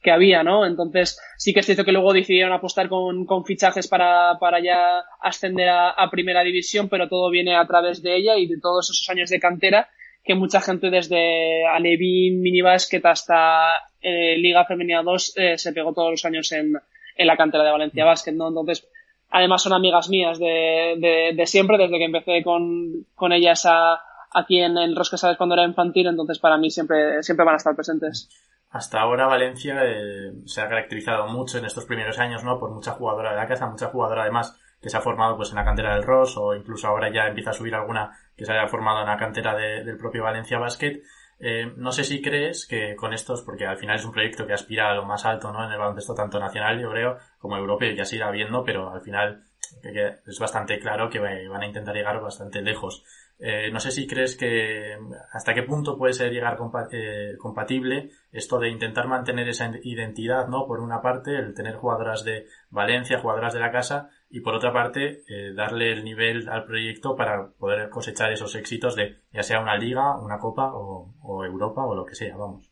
que 0.00 0.10
había, 0.10 0.42
¿no? 0.42 0.64
Entonces, 0.66 1.18
sí 1.36 1.52
que 1.52 1.60
es 1.60 1.66
cierto 1.66 1.84
que 1.84 1.92
luego 1.92 2.12
decidieron 2.12 2.52
apostar 2.52 2.88
con, 2.88 3.26
con 3.26 3.44
fichajes 3.44 3.86
para, 3.86 4.38
para 4.40 4.60
ya 4.60 5.04
ascender 5.20 5.68
a, 5.68 5.90
a, 5.90 6.10
primera 6.10 6.42
división, 6.42 6.88
pero 6.88 7.08
todo 7.08 7.30
viene 7.30 7.54
a 7.54 7.66
través 7.66 8.02
de 8.02 8.16
ella 8.16 8.36
y 8.36 8.46
de 8.46 8.60
todos 8.60 8.90
esos 8.90 9.08
años 9.10 9.30
de 9.30 9.40
cantera 9.40 9.88
que 10.24 10.34
mucha 10.34 10.60
gente 10.60 10.90
desde 10.90 11.66
Alevín, 11.66 12.40
Minibasket 12.40 13.04
hasta 13.04 13.74
eh, 14.00 14.36
Liga 14.38 14.64
Femenina 14.64 15.02
2 15.02 15.32
eh, 15.36 15.58
se 15.58 15.72
pegó 15.72 15.92
todos 15.92 16.12
los 16.12 16.24
años 16.24 16.50
en, 16.52 16.72
en 17.16 17.26
la 17.26 17.36
cantera 17.36 17.64
de 17.64 17.70
Valencia 17.70 18.04
Basket, 18.04 18.32
¿no? 18.32 18.48
Entonces, 18.48 18.88
además 19.30 19.62
son 19.62 19.74
amigas 19.74 20.08
mías 20.08 20.38
de, 20.38 20.94
de, 20.98 21.32
de 21.36 21.46
siempre, 21.46 21.76
desde 21.76 21.98
que 21.98 22.04
empecé 22.04 22.42
con, 22.42 23.06
con 23.14 23.32
ellas 23.32 23.66
a, 23.66 24.00
aquí 24.32 24.60
en 24.60 24.78
el 24.78 24.96
Rosca 24.96 25.36
cuando 25.36 25.54
era 25.54 25.64
infantil, 25.64 26.06
entonces 26.06 26.38
para 26.38 26.56
mí 26.56 26.70
siempre, 26.70 27.22
siempre 27.22 27.44
van 27.44 27.54
a 27.54 27.58
estar 27.58 27.74
presentes. 27.74 28.28
Hasta 28.70 29.00
ahora 29.00 29.26
Valencia 29.26 29.84
eh, 29.84 30.32
se 30.46 30.60
ha 30.60 30.68
caracterizado 30.68 31.28
mucho 31.28 31.58
en 31.58 31.66
estos 31.66 31.84
primeros 31.84 32.18
años, 32.18 32.42
¿no? 32.42 32.58
Por 32.58 32.72
mucha 32.72 32.92
jugadora 32.92 33.30
de 33.30 33.36
la 33.36 33.46
casa, 33.46 33.66
mucha 33.66 33.86
jugadora 33.86 34.22
además 34.22 34.58
que 34.84 34.90
se 34.90 34.98
ha 34.98 35.00
formado 35.00 35.34
pues 35.34 35.48
en 35.48 35.56
la 35.56 35.64
cantera 35.64 35.94
del 35.94 36.04
Ross 36.04 36.36
o 36.36 36.54
incluso 36.54 36.86
ahora 36.86 37.10
ya 37.10 37.26
empieza 37.26 37.50
a 37.50 37.54
subir 37.54 37.74
alguna 37.74 38.12
que 38.36 38.44
se 38.44 38.52
haya 38.52 38.68
formado 38.68 39.00
en 39.00 39.06
la 39.06 39.16
cantera 39.16 39.56
de, 39.56 39.82
del 39.82 39.96
propio 39.96 40.24
Valencia 40.24 40.58
Basket. 40.58 41.00
Eh, 41.40 41.72
no 41.78 41.90
sé 41.90 42.04
si 42.04 42.20
crees 42.20 42.66
que 42.66 42.94
con 42.94 43.14
estos, 43.14 43.40
porque 43.40 43.64
al 43.64 43.78
final 43.78 43.96
es 43.96 44.04
un 44.04 44.12
proyecto 44.12 44.46
que 44.46 44.52
aspira 44.52 44.90
a 44.90 44.94
lo 44.94 45.06
más 45.06 45.24
alto, 45.24 45.50
¿no? 45.52 45.64
En 45.64 45.72
el 45.72 45.78
baloncesto 45.78 46.14
tanto 46.14 46.38
nacional, 46.38 46.78
yo 46.78 46.90
creo, 46.90 47.16
como 47.38 47.56
europeo, 47.56 47.94
ya 47.94 48.04
se 48.04 48.16
irá 48.16 48.30
viendo, 48.30 48.62
pero 48.62 48.92
al 48.92 49.00
final 49.00 49.42
es 49.82 50.38
bastante 50.38 50.78
claro 50.78 51.08
que 51.08 51.18
van 51.18 51.62
a 51.62 51.66
intentar 51.66 51.94
llegar 51.94 52.20
bastante 52.20 52.62
lejos. 52.62 53.04
Eh, 53.38 53.70
no 53.72 53.80
sé 53.80 53.90
si 53.90 54.06
crees 54.06 54.36
que 54.36 54.96
hasta 55.32 55.54
qué 55.54 55.64
punto 55.64 55.98
puede 55.98 56.12
ser 56.12 56.32
llegar 56.32 56.56
eh, 56.92 57.34
compatible 57.36 58.10
esto 58.30 58.58
de 58.58 58.68
intentar 58.68 59.08
mantener 59.08 59.48
esa 59.48 59.70
identidad, 59.82 60.46
¿no? 60.46 60.66
Por 60.66 60.80
una 60.80 61.02
parte, 61.02 61.36
el 61.36 61.52
tener 61.52 61.74
jugadoras 61.74 62.24
de 62.24 62.46
Valencia, 62.70 63.18
jugadoras 63.18 63.52
de 63.52 63.60
la 63.60 63.72
casa, 63.72 64.10
y 64.34 64.40
por 64.40 64.56
otra 64.56 64.72
parte, 64.72 65.22
eh, 65.28 65.52
darle 65.54 65.92
el 65.92 66.02
nivel 66.02 66.48
al 66.48 66.64
proyecto 66.64 67.14
para 67.14 67.52
poder 67.56 67.88
cosechar 67.88 68.32
esos 68.32 68.56
éxitos 68.56 68.96
de 68.96 69.18
ya 69.32 69.44
sea 69.44 69.60
una 69.60 69.78
liga, 69.78 70.20
una 70.20 70.40
copa 70.40 70.74
o, 70.74 71.14
o 71.22 71.44
Europa 71.44 71.86
o 71.86 71.94
lo 71.94 72.04
que 72.04 72.16
sea, 72.16 72.36
vamos. 72.36 72.68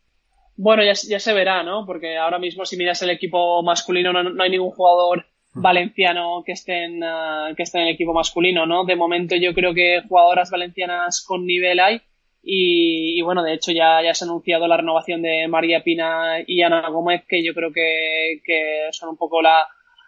Bueno, 0.56 0.82
ya, 0.82 0.94
ya, 1.08 1.20
se 1.20 1.32
verá, 1.32 1.62
¿no? 1.62 1.86
Porque 1.86 2.18
ahora 2.18 2.40
mismo 2.40 2.64
si 2.64 2.76
miras 2.76 3.00
el 3.02 3.10
equipo 3.10 3.62
masculino 3.62 4.12
no, 4.12 4.24
no 4.24 4.42
hay 4.42 4.50
ningún 4.50 4.72
jugador 4.72 5.24
valenciano 5.54 6.42
que 6.44 6.50
estén 6.50 7.00
uh, 7.00 7.54
que 7.56 7.62
esté 7.62 7.78
en 7.78 7.86
el 7.86 7.94
equipo 7.94 8.12
masculino, 8.12 8.66
¿no? 8.66 8.84
De 8.84 8.96
momento 8.96 9.36
yo 9.36 9.54
creo 9.54 9.72
que 9.72 10.02
jugadoras 10.08 10.50
valencianas 10.50 11.24
con 11.24 11.46
nivel 11.46 11.78
hay, 11.78 12.00
Y, 12.42 13.22
bueno, 13.22 13.44
de 13.44 13.54
hecho 13.54 13.70
ya, 13.70 14.02
ya 14.02 14.14
se 14.14 14.24
ha 14.24 14.26
anunciado 14.26 14.66
la 14.66 14.78
renovación 14.78 15.22
de 15.22 15.46
María 15.46 15.84
Pina 15.84 16.42
y 16.44 16.62
Ana 16.62 16.88
Gómez, 16.88 17.22
que 17.28 17.44
yo 17.44 17.54
creo 17.54 17.72
que, 17.72 18.40
que 18.44 18.88
son 18.90 19.10
un 19.10 19.16
poco 19.16 19.40
la, 19.40 19.64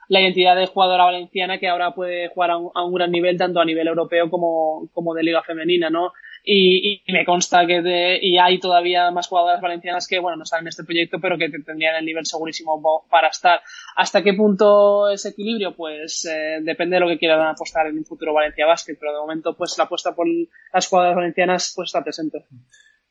la 0.08 0.20
identidad 0.20 0.56
de 0.56 0.66
jugadora 0.66 1.04
valenciana 1.04 1.58
que 1.58 1.68
ahora 1.68 1.94
puede 1.94 2.28
jugar 2.28 2.50
a 2.50 2.56
un, 2.58 2.70
a 2.74 2.84
un, 2.84 2.94
gran 2.94 3.10
nivel, 3.10 3.36
tanto 3.36 3.60
a 3.60 3.64
nivel 3.64 3.86
europeo 3.88 4.30
como, 4.30 4.88
como 4.92 5.14
de 5.14 5.22
liga 5.22 5.42
femenina, 5.42 5.90
¿no? 5.90 6.12
Y, 6.46 7.02
y 7.06 7.12
me 7.12 7.24
consta 7.24 7.66
que 7.66 7.80
de, 7.80 8.18
y 8.20 8.36
hay 8.36 8.60
todavía 8.60 9.10
más 9.10 9.28
jugadoras 9.28 9.62
valencianas 9.62 10.06
que, 10.06 10.18
bueno, 10.18 10.36
no 10.36 10.42
están 10.42 10.60
en 10.60 10.68
este 10.68 10.84
proyecto, 10.84 11.18
pero 11.18 11.38
que 11.38 11.48
tendrían 11.48 11.96
el 11.96 12.04
nivel 12.04 12.26
segurísimo 12.26 13.06
para 13.10 13.28
estar. 13.28 13.60
¿Hasta 13.96 14.22
qué 14.22 14.34
punto 14.34 15.08
ese 15.08 15.30
equilibrio? 15.30 15.74
Pues 15.74 16.26
eh, 16.26 16.58
depende 16.60 16.96
de 16.96 17.00
lo 17.00 17.08
que 17.08 17.18
quieran 17.18 17.46
apostar 17.46 17.86
en 17.86 17.96
un 17.96 18.04
futuro 18.04 18.34
Valencia 18.34 18.66
Basket, 18.66 18.96
pero 19.00 19.12
de 19.12 19.20
momento, 19.20 19.56
pues 19.56 19.76
la 19.78 19.84
apuesta 19.84 20.14
por 20.14 20.26
las 20.72 20.86
jugadoras 20.86 21.16
valencianas 21.16 21.72
pues 21.74 21.88
está 21.88 22.04
presente. 22.04 22.44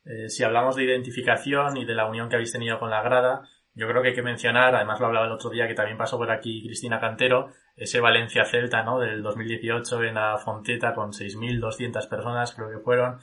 Eh, 0.06 0.30
si 0.30 0.44
hablamos 0.44 0.76
de 0.76 0.84
identificación 0.84 1.78
y 1.78 1.86
de 1.86 1.96
la 1.96 2.08
unión 2.08 2.30
que 2.30 2.36
habéis 2.36 2.52
tenido 2.52 2.78
con 2.78 2.90
la 2.90 3.02
grada, 3.02 3.50
yo 3.75 3.88
creo 3.88 4.01
que 4.01 4.10
hay 4.10 4.13
que 4.13 4.22
mencionar, 4.22 4.75
además 4.75 5.00
lo 5.00 5.08
hablaba 5.08 5.25
el 5.25 5.32
otro 5.32 5.50
día 5.50 5.68
que 5.68 5.74
también 5.74 5.98
pasó 5.98 6.18
por 6.18 6.30
aquí 6.30 6.63
Cristina 6.63 7.00
Cantero, 7.00 7.50
ese 7.75 8.00
Valencia 8.00 8.46
Celta, 8.46 8.84
¿no? 8.84 9.00
Del 9.00 9.24
2018 9.24 10.03
en 10.03 10.15
la 10.15 10.38
Fonteta 10.38 10.94
con 10.94 11.12
6.200 11.12 12.08
personas, 12.08 12.53
creo 12.53 12.70
que 12.70 12.80
fueron. 12.80 13.20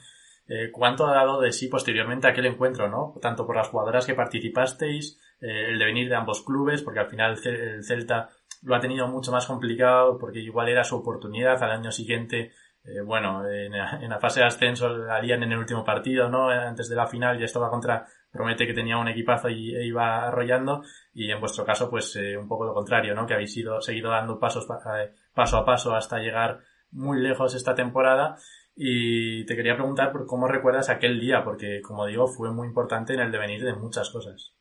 Eh, 0.47 0.69
¿Cuánto 0.71 1.07
ha 1.07 1.13
dado 1.13 1.39
de 1.39 1.53
sí 1.53 1.67
posteriormente 1.67 2.27
aquel 2.27 2.47
encuentro, 2.47 2.89
¿no? 2.89 3.13
Tanto 3.21 3.45
por 3.45 3.55
las 3.55 3.69
jugadoras 3.69 4.05
que 4.05 4.13
participasteis, 4.13 5.19
eh, 5.39 5.69
el 5.69 5.79
devenir 5.79 6.09
de 6.09 6.15
ambos 6.15 6.43
clubes, 6.43 6.81
porque 6.81 6.99
al 6.99 7.09
final 7.09 7.37
el 7.43 7.83
Celta 7.85 8.29
lo 8.63 8.75
ha 8.75 8.81
tenido 8.81 9.07
mucho 9.07 9.31
más 9.31 9.45
complicado 9.45 10.17
porque 10.19 10.39
igual 10.39 10.67
era 10.67 10.83
su 10.83 10.97
oportunidad 10.97 11.63
al 11.63 11.71
año 11.71 11.91
siguiente 11.91 12.51
eh, 12.83 13.01
bueno, 13.01 13.47
en, 13.47 13.73
en, 13.75 14.09
la 14.09 14.19
fase 14.19 14.39
de 14.39 14.47
ascenso 14.47 14.89
la 14.89 15.15
harían 15.15 15.43
en 15.43 15.51
el 15.51 15.59
último 15.59 15.83
partido, 15.83 16.29
¿no? 16.29 16.49
Antes 16.49 16.89
de 16.89 16.95
la 16.95 17.05
final 17.05 17.37
ya 17.37 17.45
estaba 17.45 17.69
contra 17.69 18.07
promete 18.31 18.65
que 18.65 18.73
tenía 18.73 18.97
un 18.97 19.07
equipazo 19.07 19.49
y 19.49 19.75
e 19.75 19.85
iba 19.85 20.27
arrollando 20.27 20.83
y 21.13 21.29
en 21.31 21.39
vuestro 21.39 21.65
caso 21.65 21.89
pues 21.89 22.15
eh, 22.15 22.37
un 22.37 22.47
poco 22.47 22.65
lo 22.65 22.73
contrario, 22.73 23.13
¿no? 23.13 23.25
Que 23.25 23.33
habéis 23.33 23.55
ido, 23.57 23.81
seguido 23.81 24.09
dando 24.09 24.39
pasos 24.39 24.67
eh, 24.97 25.11
paso 25.33 25.57
a 25.57 25.65
paso 25.65 25.93
hasta 25.93 26.19
llegar 26.19 26.59
muy 26.91 27.19
lejos 27.21 27.55
esta 27.55 27.75
temporada 27.75 28.37
y 28.75 29.45
te 29.45 29.55
quería 29.55 29.75
preguntar 29.75 30.11
por 30.11 30.25
cómo 30.25 30.47
recuerdas 30.47 30.89
aquel 30.89 31.19
día 31.19 31.43
porque 31.43 31.81
como 31.81 32.05
digo 32.05 32.27
fue 32.27 32.51
muy 32.51 32.67
importante 32.67 33.13
en 33.13 33.19
el 33.19 33.31
devenir 33.31 33.63
de 33.63 33.73
muchas 33.73 34.09
cosas. 34.09 34.53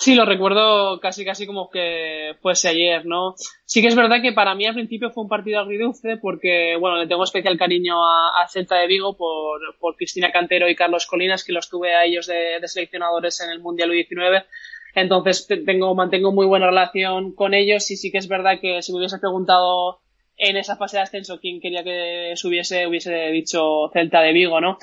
Sí, 0.00 0.14
lo 0.14 0.24
recuerdo 0.24 1.00
casi 1.00 1.24
casi 1.24 1.44
como 1.44 1.70
que 1.70 2.36
fuese 2.40 2.68
ayer, 2.68 3.04
¿no? 3.04 3.34
Sí 3.64 3.82
que 3.82 3.88
es 3.88 3.96
verdad 3.96 4.22
que 4.22 4.32
para 4.32 4.54
mí 4.54 4.64
al 4.64 4.74
principio 4.74 5.10
fue 5.10 5.24
un 5.24 5.28
partido 5.28 5.58
agridulce 5.58 6.16
porque, 6.18 6.76
bueno, 6.78 6.98
le 6.98 7.08
tengo 7.08 7.24
especial 7.24 7.58
cariño 7.58 7.96
a, 8.06 8.46
Celta 8.48 8.76
de 8.76 8.86
Vigo 8.86 9.16
por, 9.16 9.60
por, 9.80 9.96
Cristina 9.96 10.30
Cantero 10.30 10.68
y 10.68 10.76
Carlos 10.76 11.08
Colinas, 11.08 11.42
que 11.42 11.52
los 11.52 11.68
tuve 11.68 11.96
a 11.96 12.04
ellos 12.04 12.28
de, 12.28 12.60
de 12.60 12.68
seleccionadores 12.68 13.40
en 13.40 13.50
el 13.50 13.58
Mundial 13.58 13.90
U19. 13.90 14.44
Entonces 14.94 15.48
tengo, 15.66 15.92
mantengo 15.96 16.30
muy 16.30 16.46
buena 16.46 16.66
relación 16.66 17.34
con 17.34 17.52
ellos 17.52 17.90
y 17.90 17.96
sí 17.96 18.12
que 18.12 18.18
es 18.18 18.28
verdad 18.28 18.60
que 18.60 18.82
si 18.82 18.92
me 18.92 18.98
hubiese 18.98 19.18
preguntado 19.18 19.98
en 20.36 20.56
esa 20.56 20.76
fase 20.76 20.98
de 20.98 21.02
ascenso 21.02 21.40
quién 21.40 21.60
quería 21.60 21.82
que 21.82 22.34
subiese, 22.36 22.86
hubiese 22.86 23.32
dicho 23.32 23.90
Celta 23.92 24.20
de 24.20 24.32
Vigo, 24.32 24.60
¿no? 24.60 24.78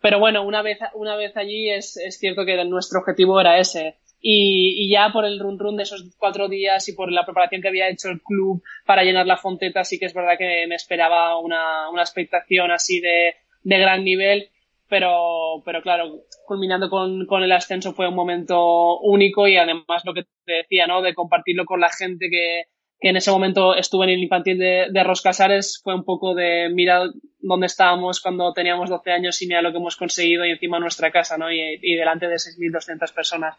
Pero 0.00 0.20
bueno, 0.20 0.44
una 0.44 0.62
vez, 0.62 0.78
una 0.94 1.16
vez 1.16 1.36
allí 1.36 1.70
es, 1.70 1.96
es 1.96 2.20
cierto 2.20 2.44
que 2.44 2.64
nuestro 2.64 3.00
objetivo 3.00 3.40
era 3.40 3.58
ese 3.58 3.96
y, 4.20 4.84
y, 4.84 4.90
ya 4.90 5.10
por 5.12 5.24
el 5.24 5.38
run 5.38 5.58
run 5.58 5.76
de 5.76 5.84
esos 5.84 6.04
cuatro 6.18 6.48
días 6.48 6.88
y 6.88 6.94
por 6.94 7.10
la 7.10 7.24
preparación 7.24 7.62
que 7.62 7.68
había 7.68 7.88
hecho 7.88 8.08
el 8.08 8.20
club 8.20 8.62
para 8.84 9.02
llenar 9.02 9.26
la 9.26 9.36
fonteta, 9.36 9.84
sí 9.84 9.98
que 9.98 10.06
es 10.06 10.14
verdad 10.14 10.38
que 10.38 10.66
me 10.68 10.74
esperaba 10.74 11.38
una, 11.38 11.88
una 11.90 12.02
expectación 12.02 12.70
así 12.70 13.00
de, 13.00 13.34
de 13.62 13.78
gran 13.78 14.04
nivel, 14.04 14.50
pero, 14.88 15.62
pero 15.64 15.82
claro, 15.82 16.24
culminando 16.46 16.90
con, 16.90 17.26
con 17.26 17.42
el 17.42 17.52
ascenso 17.52 17.94
fue 17.94 18.08
un 18.08 18.14
momento 18.14 18.98
único 19.00 19.46
y 19.46 19.56
además 19.56 20.02
lo 20.04 20.12
que 20.12 20.24
te 20.44 20.52
decía, 20.52 20.86
¿no? 20.86 21.00
De 21.00 21.14
compartirlo 21.14 21.64
con 21.64 21.80
la 21.80 21.90
gente 21.90 22.28
que, 22.28 22.64
que 23.00 23.08
en 23.08 23.16
ese 23.16 23.30
momento 23.30 23.74
estuve 23.74 24.04
en 24.04 24.10
el 24.10 24.22
infantil 24.22 24.58
de, 24.58 24.88
de 24.90 25.04
Roscasares, 25.04 25.80
fue 25.82 25.94
un 25.94 26.04
poco 26.04 26.34
de 26.34 26.68
mira 26.70 27.04
dónde 27.40 27.66
estábamos 27.66 28.20
cuando 28.20 28.52
teníamos 28.52 28.90
12 28.90 29.10
años 29.10 29.40
y 29.40 29.46
mira 29.46 29.62
lo 29.62 29.70
que 29.70 29.78
hemos 29.78 29.96
conseguido 29.96 30.44
y 30.44 30.50
encima 30.50 30.78
nuestra 30.78 31.10
casa, 31.10 31.38
¿no? 31.38 31.50
Y, 31.50 31.96
delante 31.96 32.28
de 32.28 32.34
6.200 32.34 33.14
personas. 33.14 33.56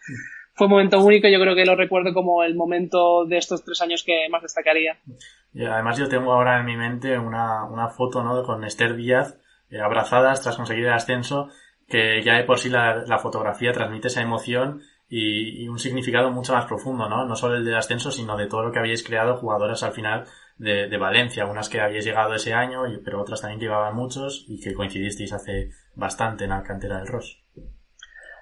Fue 0.53 0.67
un 0.67 0.71
momento 0.71 1.03
único, 1.03 1.27
yo 1.27 1.39
creo 1.39 1.55
que 1.55 1.65
lo 1.65 1.75
recuerdo 1.75 2.13
como 2.13 2.43
el 2.43 2.55
momento 2.55 3.25
de 3.25 3.37
estos 3.37 3.63
tres 3.63 3.81
años 3.81 4.03
que 4.03 4.27
más 4.29 4.43
destacaría. 4.43 4.99
Y 5.53 5.65
además 5.65 5.97
yo 5.97 6.07
tengo 6.07 6.33
ahora 6.33 6.59
en 6.59 6.65
mi 6.65 6.77
mente 6.77 7.17
una, 7.17 7.65
una 7.65 7.89
foto, 7.89 8.23
¿no? 8.23 8.43
Con 8.43 8.63
Esther 8.63 8.95
Díaz, 8.95 9.39
eh, 9.71 9.79
abrazadas 9.79 10.41
tras 10.41 10.57
conseguir 10.57 10.85
el 10.85 10.93
ascenso, 10.93 11.49
que 11.87 12.21
ya 12.21 12.35
de 12.35 12.43
por 12.43 12.59
sí 12.59 12.69
la 12.69 13.19
fotografía 13.19 13.71
transmite 13.71 14.07
esa 14.07 14.21
emoción 14.21 14.81
y, 15.13 15.63
y, 15.63 15.67
un 15.67 15.77
significado 15.77 16.31
mucho 16.31 16.53
más 16.53 16.65
profundo, 16.65 17.09
¿no? 17.09 17.25
No 17.25 17.35
solo 17.35 17.57
el 17.57 17.65
del 17.65 17.75
ascenso, 17.75 18.11
sino 18.11 18.37
de 18.37 18.47
todo 18.47 18.63
lo 18.63 18.71
que 18.71 18.79
habíais 18.79 19.03
creado 19.03 19.35
jugadoras 19.35 19.83
al 19.83 19.91
final 19.91 20.23
de, 20.57 20.87
de 20.87 20.97
Valencia, 20.97 21.45
unas 21.45 21.67
que 21.67 21.81
habíais 21.81 22.05
llegado 22.05 22.33
ese 22.33 22.53
año, 22.53 22.87
y, 22.87 22.97
pero 23.03 23.21
otras 23.21 23.41
también 23.41 23.59
que 23.59 23.65
llevaban 23.65 23.93
muchos 23.93 24.45
y 24.47 24.61
que 24.61 24.73
coincidisteis 24.73 25.33
hace 25.33 25.71
bastante 25.95 26.45
en 26.45 26.51
la 26.51 26.63
cantera 26.63 26.97
del 26.99 27.07
Ross. 27.07 27.43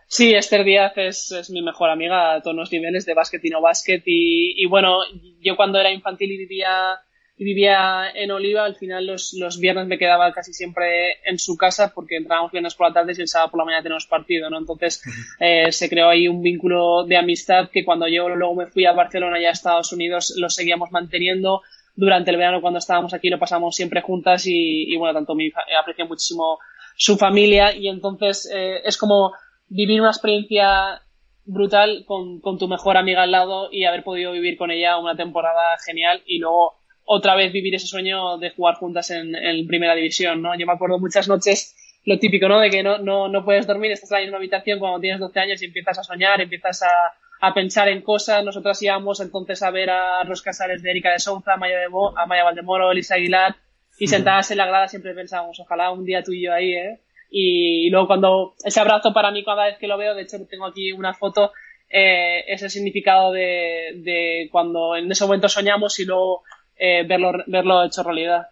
Sí, 0.05 0.35
Esther 0.35 0.63
Díaz 0.63 0.93
es, 0.97 1.31
es, 1.31 1.49
mi 1.49 1.63
mejor 1.63 1.89
amiga 1.89 2.35
a 2.35 2.41
todos 2.43 2.55
los 2.55 2.71
niveles 2.71 3.03
de 3.07 3.15
básquet 3.15 3.43
y 3.43 3.49
no 3.49 3.61
básquet 3.61 4.03
y, 4.05 4.53
y 4.55 4.67
bueno, 4.67 4.99
yo 5.39 5.55
cuando 5.55 5.79
era 5.79 5.91
infantil 5.91 6.31
y 6.31 6.37
vivía 6.37 6.99
y 7.39 7.45
vivía 7.45 8.11
en 8.13 8.31
Oliva, 8.31 8.65
al 8.65 8.75
final 8.75 9.05
los, 9.05 9.33
los 9.33 9.59
viernes 9.59 9.87
me 9.87 9.97
quedaba 9.97 10.33
casi 10.33 10.51
siempre 10.51 11.19
en 11.23 11.39
su 11.39 11.55
casa 11.55 11.93
porque 11.95 12.17
entrábamos 12.17 12.51
viernes 12.51 12.75
por 12.75 12.89
la 12.89 12.93
tarde 12.93 13.13
y 13.17 13.21
el 13.21 13.29
sábado 13.29 13.51
por 13.51 13.59
la 13.59 13.63
mañana 13.63 13.81
teníamos 13.81 14.07
partido, 14.07 14.49
¿no? 14.49 14.57
Entonces 14.57 15.01
eh, 15.39 15.71
se 15.71 15.89
creó 15.89 16.09
ahí 16.09 16.27
un 16.27 16.41
vínculo 16.41 17.05
de 17.05 17.15
amistad 17.15 17.69
que 17.69 17.85
cuando 17.85 18.09
yo 18.09 18.27
luego 18.27 18.55
me 18.55 18.67
fui 18.67 18.85
a 18.85 18.91
Barcelona 18.91 19.39
y 19.39 19.45
a 19.45 19.51
Estados 19.51 19.93
Unidos 19.93 20.33
lo 20.37 20.49
seguíamos 20.49 20.91
manteniendo. 20.91 21.61
Durante 21.95 22.29
el 22.29 22.35
verano 22.35 22.59
cuando 22.59 22.79
estábamos 22.79 23.13
aquí 23.13 23.29
lo 23.29 23.39
pasamos 23.39 23.73
siempre 23.73 24.01
juntas 24.01 24.45
y, 24.45 24.93
y 24.93 24.97
bueno, 24.97 25.13
tanto 25.13 25.33
mi 25.33 25.49
aprecio 25.79 26.07
muchísimo 26.07 26.59
su 26.97 27.15
familia 27.15 27.73
y 27.73 27.87
entonces 27.87 28.51
eh, 28.53 28.81
es 28.83 28.97
como 28.97 29.31
vivir 29.69 30.01
una 30.01 30.09
experiencia 30.09 31.03
brutal 31.45 32.03
con, 32.05 32.41
con 32.41 32.57
tu 32.57 32.67
mejor 32.67 32.97
amiga 32.97 33.23
al 33.23 33.31
lado 33.31 33.69
y 33.71 33.85
haber 33.85 34.03
podido 34.03 34.33
vivir 34.33 34.57
con 34.57 34.71
ella 34.71 34.97
una 34.97 35.15
temporada 35.15 35.77
genial 35.85 36.21
y 36.25 36.39
luego 36.39 36.78
otra 37.11 37.35
vez 37.35 37.51
vivir 37.51 37.73
ese 37.73 37.87
sueño 37.87 38.37
de 38.37 38.51
jugar 38.51 38.75
juntas 38.75 39.09
en, 39.09 39.35
en, 39.35 39.65
primera 39.65 39.95
división, 39.95 40.43
¿no? 40.43 40.55
Yo 40.55 40.67
me 40.67 40.73
acuerdo 40.73 40.99
muchas 40.99 41.27
noches 41.27 41.75
lo 42.05 42.19
típico, 42.19 42.47
¿no? 42.47 42.59
De 42.59 42.69
que 42.69 42.83
no, 42.83 42.99
no, 42.99 43.27
no 43.27 43.43
puedes 43.43 43.65
dormir, 43.65 43.91
estás 43.91 44.11
en 44.11 44.17
la 44.17 44.21
misma 44.21 44.37
habitación 44.37 44.77
cuando 44.77 44.99
tienes 44.99 45.19
12 45.19 45.39
años 45.39 45.59
y 45.59 45.65
empiezas 45.65 45.97
a 45.97 46.03
soñar, 46.03 46.39
empiezas 46.39 46.83
a, 46.83 47.47
a 47.47 47.53
pensar 47.55 47.89
en 47.89 48.03
cosas. 48.03 48.45
Nosotras 48.45 48.79
íbamos 48.83 49.21
entonces 49.21 49.63
a 49.63 49.71
ver 49.71 49.89
a 49.89 50.23
los 50.23 50.43
casares 50.43 50.83
de 50.83 50.91
Erika 50.91 51.11
de 51.11 51.17
Souza, 51.17 51.53
a 51.53 51.57
Maya, 51.57 51.79
de 51.79 51.87
Bo, 51.87 52.15
a 52.15 52.27
Maya 52.27 52.43
Valdemoro, 52.43 52.91
Elisa 52.91 53.15
Aguilar, 53.15 53.55
y 53.97 54.05
sentadas 54.05 54.51
en 54.51 54.59
la 54.59 54.67
grada 54.67 54.87
siempre 54.87 55.15
pensábamos, 55.15 55.59
ojalá 55.59 55.89
un 55.89 56.05
día 56.05 56.21
tú 56.21 56.31
y 56.31 56.43
yo 56.43 56.53
ahí, 56.53 56.73
¿eh? 56.73 56.99
Y 57.31 57.89
luego 57.89 58.05
cuando 58.05 58.53
ese 58.63 58.79
abrazo 58.79 59.13
para 59.13 59.31
mí 59.31 59.43
cada 59.43 59.65
vez 59.65 59.79
que 59.79 59.87
lo 59.87 59.97
veo, 59.97 60.13
de 60.13 60.21
hecho 60.21 60.37
tengo 60.47 60.67
aquí 60.67 60.91
una 60.91 61.15
foto, 61.15 61.53
eh, 61.89 62.43
es 62.47 62.61
el 62.61 62.69
significado 62.69 63.31
de, 63.31 63.93
de 63.95 64.47
cuando 64.51 64.95
en 64.95 65.11
ese 65.11 65.25
momento 65.25 65.49
soñamos 65.49 65.99
y 65.99 66.05
luego 66.05 66.43
eh, 66.79 67.05
verlo, 67.05 67.33
verlo 67.45 67.83
hecho 67.83 68.01
realidad. 68.01 68.47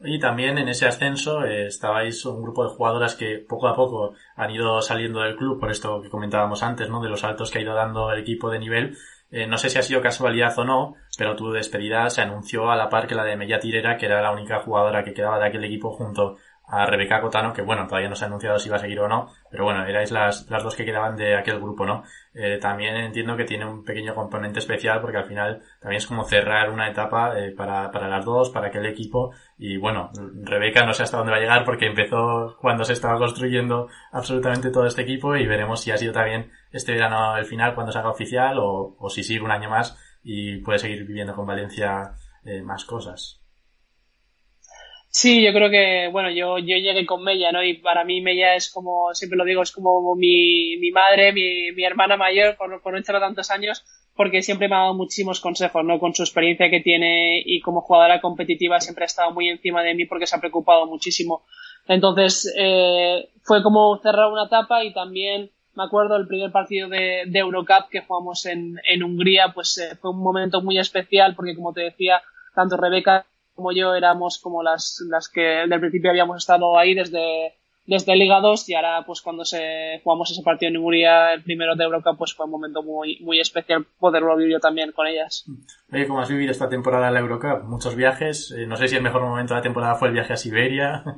Y 0.00 0.20
también 0.20 0.58
en 0.58 0.68
ese 0.68 0.86
ascenso 0.86 1.44
eh, 1.44 1.66
estabais 1.66 2.24
un 2.24 2.42
grupo 2.42 2.62
de 2.62 2.70
jugadoras 2.70 3.16
que 3.16 3.38
poco 3.38 3.66
a 3.66 3.74
poco 3.74 4.14
han 4.36 4.50
ido 4.50 4.80
saliendo 4.80 5.20
del 5.20 5.36
club, 5.36 5.58
por 5.58 5.70
esto 5.70 6.00
que 6.02 6.10
comentábamos 6.10 6.62
antes, 6.62 6.88
¿no? 6.88 7.02
De 7.02 7.08
los 7.08 7.20
saltos 7.20 7.50
que 7.50 7.58
ha 7.58 7.62
ido 7.62 7.74
dando 7.74 8.12
el 8.12 8.20
equipo 8.20 8.50
de 8.50 8.58
nivel. 8.60 8.96
Eh, 9.30 9.46
no 9.46 9.58
sé 9.58 9.68
si 9.68 9.78
ha 9.78 9.82
sido 9.82 10.00
casualidad 10.00 10.56
o 10.58 10.64
no, 10.64 10.94
pero 11.18 11.36
tu 11.36 11.50
despedida 11.50 12.08
se 12.10 12.22
anunció 12.22 12.70
a 12.70 12.76
la 12.76 12.88
par 12.88 13.06
que 13.06 13.14
la 13.14 13.24
de 13.24 13.36
Mella 13.36 13.58
Tirera, 13.58 13.96
que 13.96 14.06
era 14.06 14.22
la 14.22 14.30
única 14.30 14.60
jugadora 14.60 15.04
que 15.04 15.12
quedaba 15.12 15.38
de 15.38 15.46
aquel 15.46 15.64
equipo 15.64 15.90
junto 15.90 16.36
a 16.70 16.86
Rebeca 16.86 17.20
Cotano, 17.20 17.52
que 17.52 17.62
bueno, 17.62 17.86
todavía 17.86 18.08
no 18.08 18.14
se 18.14 18.24
ha 18.24 18.28
anunciado 18.28 18.58
si 18.58 18.68
va 18.68 18.76
a 18.76 18.78
seguir 18.78 19.00
o 19.00 19.08
no, 19.08 19.32
pero 19.50 19.64
bueno, 19.64 19.86
erais 19.86 20.12
las, 20.12 20.48
las 20.50 20.62
dos 20.62 20.76
que 20.76 20.84
quedaban 20.84 21.16
de 21.16 21.36
aquel 21.36 21.58
grupo, 21.58 21.86
¿no? 21.86 22.04
Eh, 22.34 22.58
también 22.60 22.94
entiendo 22.96 23.36
que 23.36 23.44
tiene 23.44 23.64
un 23.64 23.84
pequeño 23.84 24.14
componente 24.14 24.58
especial 24.58 25.00
porque 25.00 25.16
al 25.16 25.24
final 25.24 25.62
también 25.80 25.98
es 25.98 26.06
como 26.06 26.24
cerrar 26.24 26.70
una 26.70 26.88
etapa 26.90 27.38
eh, 27.38 27.52
para, 27.52 27.90
para 27.90 28.08
las 28.08 28.24
dos, 28.24 28.50
para 28.50 28.68
aquel 28.68 28.86
equipo, 28.86 29.32
y 29.56 29.76
bueno, 29.78 30.10
Rebeca 30.42 30.84
no 30.84 30.92
sé 30.92 31.04
hasta 31.04 31.16
dónde 31.16 31.32
va 31.32 31.38
a 31.38 31.40
llegar 31.40 31.64
porque 31.64 31.86
empezó 31.86 32.56
cuando 32.60 32.84
se 32.84 32.92
estaba 32.92 33.18
construyendo 33.18 33.88
absolutamente 34.12 34.70
todo 34.70 34.86
este 34.86 35.02
equipo 35.02 35.36
y 35.36 35.46
veremos 35.46 35.80
si 35.80 35.90
ha 35.90 35.96
sido 35.96 36.12
también 36.12 36.50
este 36.70 36.92
verano 36.92 37.36
el 37.36 37.46
final 37.46 37.74
cuando 37.74 37.92
se 37.92 37.98
haga 37.98 38.10
oficial 38.10 38.58
o, 38.58 38.94
o 38.98 39.08
si 39.08 39.22
sigue 39.22 39.40
un 39.40 39.50
año 39.50 39.70
más 39.70 39.98
y 40.22 40.58
puede 40.58 40.78
seguir 40.78 41.06
viviendo 41.06 41.34
con 41.34 41.46
Valencia 41.46 42.12
eh, 42.44 42.62
más 42.62 42.84
cosas. 42.84 43.37
Sí, 45.10 45.42
yo 45.42 45.52
creo 45.52 45.70
que, 45.70 46.08
bueno, 46.12 46.30
yo, 46.30 46.58
yo 46.58 46.76
llegué 46.76 47.06
con 47.06 47.24
Mella, 47.24 47.50
¿no? 47.50 47.64
Y 47.64 47.74
para 47.78 48.04
mí 48.04 48.20
Mella 48.20 48.54
es 48.54 48.70
como, 48.70 49.14
siempre 49.14 49.38
lo 49.38 49.44
digo, 49.44 49.62
es 49.62 49.72
como 49.72 50.14
mi, 50.14 50.76
mi 50.76 50.90
madre, 50.90 51.32
mi, 51.32 51.72
mi 51.72 51.84
hermana 51.84 52.16
mayor, 52.16 52.56
por, 52.56 52.80
por 52.82 52.92
no 52.92 52.98
echarlo 52.98 53.20
tantos 53.20 53.50
años, 53.50 53.84
porque 54.14 54.42
siempre 54.42 54.68
me 54.68 54.76
ha 54.76 54.80
dado 54.80 54.94
muchísimos 54.94 55.40
consejos, 55.40 55.84
¿no? 55.84 55.98
Con 55.98 56.14
su 56.14 56.22
experiencia 56.22 56.70
que 56.70 56.80
tiene 56.80 57.42
y 57.44 57.60
como 57.60 57.80
jugadora 57.80 58.20
competitiva 58.20 58.80
siempre 58.80 59.04
ha 59.04 59.06
estado 59.06 59.32
muy 59.32 59.48
encima 59.48 59.82
de 59.82 59.94
mí 59.94 60.04
porque 60.04 60.26
se 60.26 60.36
ha 60.36 60.40
preocupado 60.40 60.86
muchísimo 60.86 61.44
Entonces, 61.86 62.52
eh, 62.56 63.28
fue 63.42 63.62
como 63.62 63.96
cerrar 64.02 64.30
una 64.30 64.44
etapa 64.44 64.84
y 64.84 64.92
también 64.92 65.50
me 65.74 65.84
acuerdo 65.84 66.16
el 66.16 66.26
primer 66.26 66.52
partido 66.52 66.88
de, 66.88 67.22
de 67.26 67.38
Eurocup 67.38 67.88
que 67.90 68.02
jugamos 68.02 68.44
en, 68.46 68.76
en 68.88 69.02
Hungría, 69.02 69.52
pues 69.54 69.78
eh, 69.78 69.96
fue 69.96 70.10
un 70.10 70.20
momento 70.22 70.60
muy 70.60 70.78
especial 70.78 71.34
porque 71.34 71.54
como 71.54 71.72
te 71.72 71.82
decía, 71.82 72.20
tanto 72.54 72.76
Rebeca 72.76 73.24
como 73.58 73.72
yo 73.72 73.92
éramos 73.92 74.38
como 74.38 74.62
las, 74.62 75.04
las 75.10 75.28
que 75.28 75.40
desde 75.40 75.74
el 75.74 75.80
principio 75.80 76.10
habíamos 76.10 76.36
estado 76.36 76.78
ahí 76.78 76.94
desde, 76.94 77.56
desde 77.86 78.14
Liga 78.14 78.40
2 78.40 78.68
y 78.68 78.74
ahora 78.74 79.02
pues 79.04 79.20
cuando 79.20 79.44
se 79.44 80.00
jugamos 80.04 80.30
ese 80.30 80.44
partido 80.44 80.70
en 80.70 80.76
Hungría, 80.76 81.32
el 81.32 81.42
primero 81.42 81.74
de 81.74 81.82
Eurocup, 81.82 82.16
pues 82.18 82.34
fue 82.34 82.46
un 82.46 82.52
momento 82.52 82.84
muy, 82.84 83.18
muy 83.20 83.40
especial 83.40 83.84
poderlo 83.98 84.36
vivir 84.36 84.52
yo 84.52 84.60
también 84.60 84.92
con 84.92 85.08
ellas. 85.08 85.44
Oye, 85.92 86.06
¿cómo 86.06 86.20
has 86.20 86.28
vivido 86.28 86.52
esta 86.52 86.68
temporada 86.68 87.08
en 87.08 87.14
la 87.14 87.20
Eurocup? 87.20 87.64
Muchos 87.64 87.96
viajes, 87.96 88.54
eh, 88.56 88.64
no 88.64 88.76
sé 88.76 88.86
si 88.86 88.94
el 88.94 89.02
mejor 89.02 89.22
momento 89.22 89.54
de 89.54 89.58
la 89.58 89.64
temporada 89.64 89.96
fue 89.96 90.06
el 90.06 90.14
viaje 90.14 90.34
a 90.34 90.36
Siberia. 90.36 91.02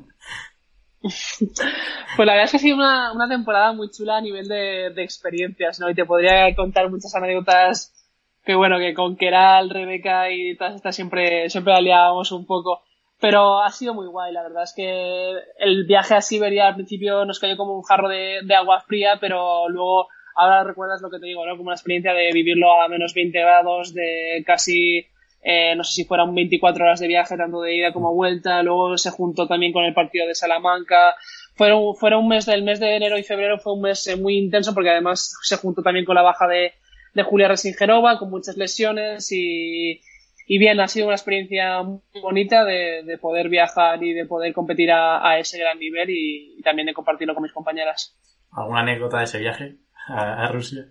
Pues 1.03 2.27
la 2.27 2.35
verdad 2.35 2.45
es 2.45 2.51
que 2.51 2.57
ha 2.59 2.61
sido 2.61 2.77
una, 2.77 3.15
una 3.15 3.27
temporada 3.27 3.73
muy 3.73 3.89
chula 3.91 4.19
a 4.19 4.21
nivel 4.21 4.47
de, 4.47 4.91
de, 4.95 5.03
experiencias, 5.03 5.81
¿no? 5.81 5.89
Y 5.89 5.95
te 5.95 6.05
podría 6.05 6.55
contar 6.55 6.91
muchas 6.91 7.15
anécdotas 7.15 8.00
que 8.45 8.55
bueno, 8.55 8.79
que 8.79 8.95
con 8.95 9.17
Keral, 9.17 9.71
Rebeca 9.71 10.31
y 10.31 10.57
todas 10.57 10.75
estas 10.75 10.97
siempre, 10.97 11.49
siempre 11.51 11.75
aliábamos 11.75 12.33
un 12.33 12.47
poco. 12.47 12.83
Pero 13.21 13.61
ha 13.61 13.71
sido 13.71 13.93
muy 13.93 14.07
guay, 14.07 14.33
la 14.33 14.43
verdad 14.43 14.63
es 14.63 14.73
que 14.75 15.35
el 15.59 15.85
viaje 15.87 16.15
a 16.15 16.23
Siberia 16.23 16.69
al 16.69 16.75
principio 16.75 17.27
nos 17.27 17.39
cayó 17.39 17.57
como 17.57 17.77
un 17.77 17.83
jarro 17.83 18.09
de, 18.09 18.41
agua 18.57 18.81
fría, 18.81 19.19
pero 19.21 19.69
luego 19.69 20.09
ahora 20.35 20.65
recuerdas 20.65 21.03
lo 21.03 21.11
que 21.11 21.19
te 21.19 21.27
digo, 21.27 21.45
¿no? 21.45 21.57
Como 21.59 21.69
la 21.69 21.77
experiencia 21.77 22.15
de 22.15 22.31
vivirlo 22.33 22.81
a 22.81 22.89
menos 22.89 23.13
20 23.13 23.39
grados, 23.39 23.93
de 23.93 24.43
casi 24.47 25.07
eh, 25.43 25.75
no 25.77 25.85
sé 25.85 25.93
si 25.93 26.05
fueran 26.05 26.35
24 26.35 26.83
horas 26.83 27.01
de 27.01 27.09
viaje, 27.09 27.37
tanto 27.37 27.61
de 27.61 27.75
ida 27.75 27.93
como 27.93 28.15
vuelta, 28.15 28.63
luego 28.63 28.97
se 28.97 29.11
juntó 29.11 29.47
también 29.47 29.73
con 29.73 29.85
el 29.85 29.93
partido 29.93 30.27
de 30.27 30.35
Salamanca, 30.35 31.15
fueron, 31.55 31.95
fueron 31.97 32.21
un 32.23 32.29
mes 32.29 32.47
del 32.47 32.63
mes 32.63 32.81
de 32.81 32.97
enero 32.97 33.19
y 33.19 33.23
febrero 33.23 33.59
fue 33.59 33.75
un 33.75 33.83
mes 33.83 34.07
eh, 34.07 34.17
muy 34.17 34.39
intenso 34.39 34.73
porque 34.73 34.91
además 34.91 35.35
se 35.43 35.57
juntó 35.57 35.83
también 35.83 36.07
con 36.07 36.15
la 36.15 36.23
baja 36.23 36.47
de, 36.47 36.73
de 37.15 37.23
Julia 37.23 37.49
Resingerova, 37.49 38.19
con 38.19 38.31
muchas 38.31 38.57
lesiones 38.57 39.31
y, 39.33 40.01
y 40.47 40.59
bien, 40.59 40.81
ha 40.81 40.89
sido 40.89 41.07
una 41.07 41.15
experiencia 41.15 41.83
muy 41.83 42.01
bonita 42.21 42.65
de, 42.65 43.03
de 43.05 43.19
poder 43.19 43.49
viajar 43.49 44.03
y 44.03 44.13
de 44.13 44.27
poder 44.27 44.53
competir 44.53 44.91
a, 44.91 45.27
a 45.27 45.39
ese 45.39 45.59
gran 45.59 45.79
nivel 45.79 46.11
y, 46.11 46.57
y, 46.59 46.63
también 46.63 46.87
de 46.87 46.95
compartirlo 46.95 47.35
con 47.35 47.43
mis 47.43 47.53
compañeras. 47.53 48.17
¿Alguna 48.53 48.81
anécdota 48.81 49.19
de 49.19 49.25
ese 49.25 49.39
viaje 49.39 49.77
a, 50.09 50.45
a 50.45 50.49
Rusia? 50.49 50.87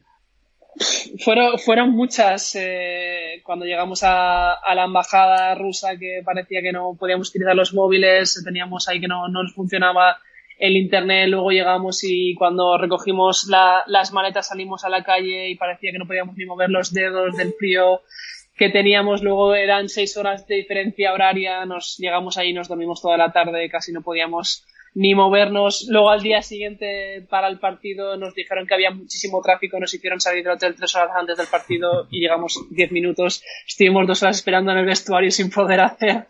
Fueron, 1.24 1.60
fueron 1.60 1.92
muchas 1.92 2.56
eh, 2.56 3.42
cuando 3.44 3.66
llegamos 3.66 4.04
a, 4.04 4.54
a, 4.54 4.76
la 4.76 4.86
embajada 4.86 5.56
rusa 5.56 5.98
que 5.98 6.22
parecía 6.24 6.62
que 6.62 6.72
no 6.72 6.96
podíamos 6.98 7.30
utilizar 7.30 7.56
los 7.56 7.74
móviles, 7.74 8.42
teníamos 8.46 8.88
ahí 8.88 9.02
que 9.02 9.08
no, 9.08 9.28
no 9.28 9.44
nos 9.44 9.54
funcionaba 9.54 10.20
el 10.60 10.76
internet, 10.76 11.30
luego 11.30 11.52
llegamos 11.52 12.04
y 12.04 12.36
cuando 12.36 12.78
recogimos 12.78 13.48
la, 13.48 13.84
las 13.88 14.12
maletas 14.12 14.50
salimos 14.50 14.84
a 14.84 14.90
la 14.90 15.04
calle 15.04 15.50
y 15.50 15.56
parecía 15.56 15.92
que 15.92 15.98
no 15.98 16.06
podíamos 16.06 16.36
ni 16.36 16.46
mover 16.46 16.70
los 16.70 16.94
dedos 16.94 17.36
del 17.38 17.54
frío 17.54 18.02
que 18.58 18.70
teníamos, 18.70 19.24
luego 19.24 19.56
eran 19.56 19.88
seis 19.88 20.18
horas 20.18 20.46
de 20.46 20.56
diferencia 20.56 21.14
horaria, 21.14 21.66
nos 21.66 21.98
llegamos 21.98 22.38
ahí, 22.38 22.52
nos 22.52 22.68
dormimos 22.68 23.02
toda 23.02 23.16
la 23.16 23.32
tarde, 23.32 23.70
casi 23.70 23.94
no 23.94 24.02
podíamos 24.02 24.66
ni 24.96 25.16
movernos. 25.16 25.88
Luego 25.90 26.10
al 26.10 26.22
día 26.22 26.42
siguiente 26.42 27.26
para 27.30 27.48
el 27.48 27.60
partido 27.60 28.18
nos 28.18 28.36
dijeron 28.36 28.68
que 28.68 28.74
había 28.74 28.92
muchísimo 28.92 29.42
tráfico, 29.42 29.80
nos 29.80 29.94
hicieron 29.94 30.20
salir 30.20 30.44
del 30.44 30.54
hotel 30.54 30.76
tres 30.76 30.94
horas 30.94 31.12
antes 31.16 31.38
del 31.38 31.48
partido 31.48 32.08
y 32.12 32.20
llegamos 32.20 32.60
diez 32.70 32.92
minutos. 32.92 33.42
Estuvimos 33.66 34.06
dos 34.06 34.24
horas 34.24 34.36
esperando 34.36 34.74
en 34.74 34.80
el 34.80 34.86
vestuario 34.86 35.32
sin 35.32 35.50
poder 35.50 35.80
hacer 35.80 36.28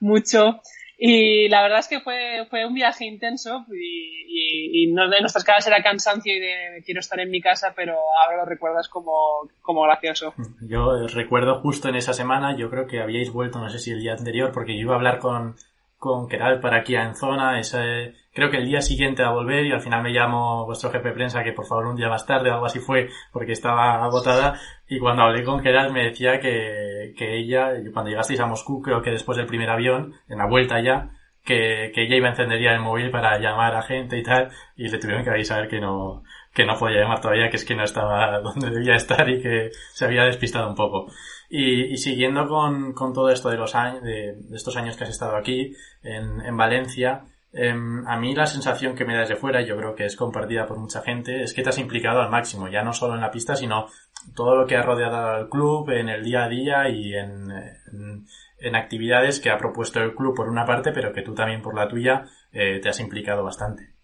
mucho. 0.00 0.60
Y 1.00 1.48
la 1.48 1.62
verdad 1.62 1.78
es 1.78 1.86
que 1.86 2.00
fue, 2.00 2.44
fue 2.50 2.66
un 2.66 2.74
viaje 2.74 3.04
intenso 3.06 3.64
y, 3.70 4.24
y, 4.26 4.82
y 4.82 4.92
no, 4.92 5.08
de 5.08 5.20
nuestras 5.20 5.44
caras 5.44 5.64
era 5.68 5.80
cansancio 5.80 6.34
y 6.34 6.40
de 6.40 6.82
quiero 6.84 6.98
estar 6.98 7.20
en 7.20 7.30
mi 7.30 7.40
casa, 7.40 7.72
pero 7.76 7.94
ahora 8.24 8.38
lo 8.38 8.44
recuerdas 8.44 8.88
como, 8.88 9.48
como 9.62 9.82
gracioso. 9.82 10.34
Yo 10.60 11.06
recuerdo 11.06 11.60
justo 11.60 11.88
en 11.88 11.94
esa 11.94 12.12
semana, 12.14 12.56
yo 12.56 12.68
creo 12.68 12.88
que 12.88 13.00
habíais 13.00 13.32
vuelto, 13.32 13.60
no 13.60 13.70
sé 13.70 13.78
si 13.78 13.92
el 13.92 14.00
día 14.00 14.14
anterior, 14.14 14.50
porque 14.52 14.74
yo 14.74 14.80
iba 14.80 14.94
a 14.94 14.96
hablar 14.96 15.20
con, 15.20 15.54
con 15.98 16.28
Keral 16.28 16.60
para 16.60 16.78
aquí 16.78 16.94
en 16.94 17.16
zona, 17.16 17.58
ese, 17.58 18.14
creo 18.32 18.50
que 18.50 18.58
el 18.58 18.66
día 18.66 18.80
siguiente 18.80 19.24
a 19.24 19.30
volver 19.30 19.66
y 19.66 19.72
al 19.72 19.80
final 19.80 20.02
me 20.02 20.12
llamó 20.12 20.64
vuestro 20.64 20.90
jefe 20.90 21.08
de 21.08 21.14
prensa 21.14 21.42
que 21.42 21.52
por 21.52 21.66
favor 21.66 21.86
un 21.86 21.96
día 21.96 22.08
más 22.08 22.24
tarde 22.24 22.50
o 22.50 22.54
algo 22.54 22.66
así 22.66 22.78
fue 22.78 23.08
porque 23.32 23.52
estaba 23.52 24.04
agotada 24.04 24.60
y 24.88 25.00
cuando 25.00 25.24
hablé 25.24 25.42
con 25.42 25.60
Keral 25.60 25.92
me 25.92 26.04
decía 26.04 26.38
que, 26.38 27.14
que 27.18 27.36
ella, 27.36 27.72
cuando 27.92 28.10
llegasteis 28.10 28.38
a 28.40 28.46
Moscú, 28.46 28.80
creo 28.80 29.02
que 29.02 29.10
después 29.10 29.36
del 29.36 29.46
primer 29.46 29.70
avión, 29.70 30.14
en 30.28 30.38
la 30.38 30.46
vuelta 30.46 30.80
ya, 30.80 31.10
que, 31.44 31.90
que 31.94 32.02
ella 32.04 32.16
iba 32.16 32.28
a 32.28 32.30
encender 32.30 32.60
ya 32.62 32.72
el 32.72 32.80
móvil 32.80 33.10
para 33.10 33.38
llamar 33.38 33.74
a 33.74 33.82
gente 33.82 34.18
y 34.18 34.22
tal 34.22 34.50
y 34.76 34.88
le 34.88 34.98
tuvieron 34.98 35.24
que 35.24 35.30
avisar 35.30 35.66
que 35.66 35.80
no, 35.80 36.22
que 36.58 36.66
no 36.66 36.76
podía 36.76 37.02
llamar 37.02 37.20
todavía, 37.20 37.48
que 37.50 37.56
es 37.56 37.64
que 37.64 37.76
no 37.76 37.84
estaba 37.84 38.40
donde 38.42 38.70
debía 38.70 38.96
estar 38.96 39.28
y 39.30 39.40
que 39.40 39.70
se 39.92 40.04
había 40.04 40.24
despistado 40.24 40.68
un 40.68 40.74
poco. 40.74 41.06
Y, 41.48 41.92
y 41.92 41.96
siguiendo 41.98 42.48
con, 42.48 42.94
con, 42.94 43.12
todo 43.12 43.30
esto 43.30 43.48
de 43.48 43.56
los 43.56 43.76
años, 43.76 44.02
de, 44.02 44.36
estos 44.52 44.76
años 44.76 44.96
que 44.96 45.04
has 45.04 45.10
estado 45.10 45.36
aquí 45.36 45.72
en, 46.02 46.40
en 46.40 46.56
Valencia, 46.56 47.22
eh, 47.52 47.70
a 47.70 48.16
mí 48.16 48.34
la 48.34 48.46
sensación 48.46 48.96
que 48.96 49.04
me 49.04 49.14
da 49.14 49.20
desde 49.20 49.36
fuera, 49.36 49.60
yo 49.62 49.76
creo 49.76 49.94
que 49.94 50.04
es 50.04 50.16
compartida 50.16 50.66
por 50.66 50.80
mucha 50.80 51.00
gente, 51.00 51.44
es 51.44 51.54
que 51.54 51.62
te 51.62 51.68
has 51.68 51.78
implicado 51.78 52.20
al 52.20 52.28
máximo, 52.28 52.66
ya 52.66 52.82
no 52.82 52.92
solo 52.92 53.14
en 53.14 53.20
la 53.20 53.30
pista, 53.30 53.54
sino 53.54 53.86
todo 54.34 54.56
lo 54.56 54.66
que 54.66 54.76
ha 54.76 54.82
rodeado 54.82 55.16
al 55.16 55.48
club, 55.48 55.90
en 55.90 56.08
el 56.08 56.24
día 56.24 56.42
a 56.42 56.48
día 56.48 56.88
y 56.88 57.14
en, 57.14 57.52
en, 57.52 58.26
en 58.58 58.74
actividades 58.74 59.38
que 59.38 59.50
ha 59.50 59.58
propuesto 59.58 60.00
el 60.00 60.16
club 60.16 60.34
por 60.34 60.48
una 60.48 60.66
parte, 60.66 60.90
pero 60.90 61.12
que 61.12 61.22
tú 61.22 61.34
también 61.34 61.62
por 61.62 61.76
la 61.76 61.86
tuya 61.86 62.24
eh, 62.52 62.80
te 62.82 62.88
has 62.88 62.98
implicado 62.98 63.44
bastante. 63.44 63.97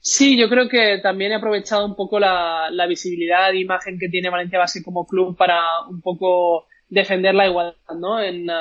Sí, 0.00 0.38
yo 0.38 0.48
creo 0.48 0.68
que 0.68 0.98
también 1.02 1.32
he 1.32 1.36
aprovechado 1.36 1.84
un 1.84 1.96
poco 1.96 2.18
la, 2.20 2.68
la 2.70 2.86
visibilidad 2.86 3.50
e 3.50 3.60
imagen 3.60 3.98
que 3.98 4.08
tiene 4.08 4.30
Valencia 4.30 4.58
Basket 4.58 4.82
como 4.82 5.06
club 5.06 5.36
para 5.36 5.60
un 5.88 6.00
poco 6.00 6.66
defender 6.88 7.34
la 7.34 7.46
igualdad 7.46 7.74
¿no? 7.98 8.20
en, 8.20 8.48
uh, 8.48 8.54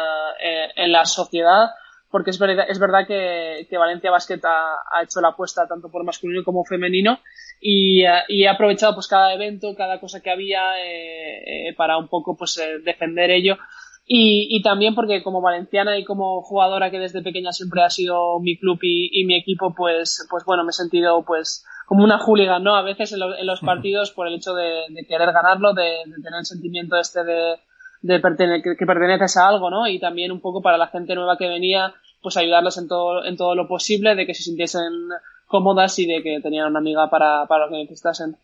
en 0.76 0.92
la 0.92 1.06
sociedad, 1.06 1.70
porque 2.10 2.32
es 2.32 2.40
verdad, 2.40 2.66
es 2.70 2.80
verdad 2.80 3.08
que, 3.08 3.68
que 3.70 3.78
Valencia 3.78 4.12
Basket 4.12 4.40
ha, 4.44 5.04
hecho 5.04 5.22
la 5.22 5.30
apuesta 5.30 5.68
tanto 5.68 5.90
por 5.90 6.04
masculino 6.04 6.44
como 6.44 6.66
femenino 6.66 7.20
y, 7.62 8.06
uh, 8.06 8.24
y 8.28 8.44
he 8.44 8.50
aprovechado 8.50 8.94
pues 8.96 9.08
cada 9.08 9.34
evento, 9.34 9.76
cada 9.76 10.00
cosa 10.00 10.22
que 10.22 10.32
había 10.32 10.80
eh, 10.84 11.70
eh, 11.70 11.74
para 11.76 11.98
un 11.98 12.08
poco 12.08 12.36
pues 12.36 12.58
eh, 12.58 12.80
defender 12.84 13.32
ello 13.32 13.58
y, 14.10 14.48
y, 14.50 14.62
también 14.62 14.96
porque 14.96 15.22
como 15.22 15.42
valenciana 15.42 15.98
y 15.98 16.06
como 16.06 16.42
jugadora 16.42 16.90
que 16.90 16.98
desde 16.98 17.22
pequeña 17.22 17.52
siempre 17.52 17.84
ha 17.84 17.90
sido 17.90 18.40
mi 18.40 18.58
club 18.58 18.80
y, 18.82 19.10
y 19.12 19.26
mi 19.26 19.36
equipo, 19.36 19.76
pues, 19.76 20.26
pues 20.30 20.46
bueno, 20.46 20.64
me 20.64 20.70
he 20.70 20.74
sentido 20.74 21.24
pues 21.26 21.66
como 21.86 22.06
una 22.06 22.18
hooligan, 22.18 22.64
¿no? 22.64 22.78
A 22.78 22.84
veces 22.84 23.12
en, 23.12 23.20
lo, 23.20 23.38
en 23.38 23.46
los 23.46 23.60
partidos 23.60 24.12
por 24.12 24.28
el 24.28 24.36
hecho 24.36 24.54
de, 24.54 24.84
de 24.90 25.06
querer 25.06 25.34
ganarlo, 25.34 25.74
de, 25.74 25.84
de, 26.06 26.22
tener 26.24 26.40
el 26.40 26.46
sentimiento 26.46 26.96
este 26.96 27.26
de, 27.26 27.56
de 28.02 28.20
pertene 28.22 28.62
que, 28.62 28.78
que, 28.78 28.86
perteneces 28.86 29.36
a 29.36 29.50
algo, 29.50 29.70
¿no? 29.70 29.88
Y 29.88 30.00
también 30.00 30.32
un 30.32 30.40
poco 30.40 30.62
para 30.62 30.78
la 30.78 30.88
gente 30.88 31.14
nueva 31.14 31.38
que 31.38 31.50
venía, 31.50 31.94
pues 32.22 32.38
ayudarles 32.38 32.78
en 32.78 32.88
todo, 32.88 33.26
en 33.26 33.36
todo 33.36 33.56
lo 33.56 33.68
posible, 33.68 34.16
de 34.16 34.26
que 34.26 34.34
se 34.34 34.44
sintiesen 34.44 34.92
cómodas 35.48 35.98
y 36.00 36.06
de 36.06 36.22
que 36.22 36.40
tenían 36.42 36.68
una 36.68 36.80
amiga 36.80 37.10
para, 37.10 37.46
para 37.48 37.66
lo 37.66 37.72
que 37.72 37.78
necesitasen. 37.78 38.36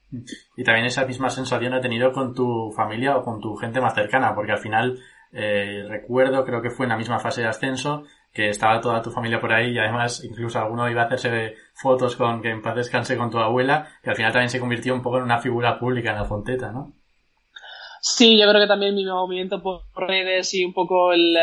Y 0.58 0.64
también 0.64 0.86
esa 0.86 1.06
misma 1.06 1.30
sensación 1.30 1.74
he 1.74 1.82
tenido 1.82 2.12
con 2.12 2.34
tu 2.34 2.72
familia 2.76 3.18
o 3.18 3.24
con 3.24 3.40
tu 3.40 3.56
gente 3.56 3.82
más 3.82 3.94
cercana, 3.94 4.34
porque 4.34 4.54
al 4.54 4.60
final 4.60 5.00
eh, 5.34 5.84
recuerdo, 5.88 6.46
creo 6.46 6.62
que 6.62 6.70
fue 6.70 6.86
en 6.86 6.92
la 6.92 6.98
misma 6.98 7.20
fase 7.20 7.42
de 7.42 7.48
ascenso, 7.48 8.04
que 8.32 8.50
estaba 8.50 8.82
toda 8.82 9.02
tu 9.02 9.12
familia 9.12 9.40
por 9.40 9.52
ahí 9.52 9.72
y 9.72 9.78
además 9.78 10.24
incluso 10.24 10.60
alguno 10.60 10.90
iba 10.90 11.04
a 11.04 11.06
hacerse 11.06 11.56
fotos 11.74 12.16
con 12.16 12.42
que 12.42 12.50
en 12.50 12.62
paz 12.62 12.76
descanse 12.76 13.18
con 13.18 13.30
tu 13.30 13.40
abuela, 13.40 13.88
que 14.04 14.12
al 14.12 14.16
final 14.16 14.32
también 14.32 14.50
se 14.50 14.60
convirtió 14.60 14.94
un 14.94 15.02
poco 15.02 15.18
en 15.18 15.24
una 15.24 15.40
figura 15.40 15.80
pública 15.80 16.12
en 16.12 16.18
la 16.18 16.26
Fonteta, 16.26 16.72
¿no? 16.72 16.94
Sí, 18.02 18.38
yo 18.38 18.50
creo 18.50 18.62
que 18.62 18.68
también 18.68 18.96
mi 18.96 19.06
movimiento 19.06 19.62
por 19.62 19.84
redes 19.96 20.54
y 20.54 20.66
un 20.66 20.74
poco 20.74 21.14
el, 21.14 21.38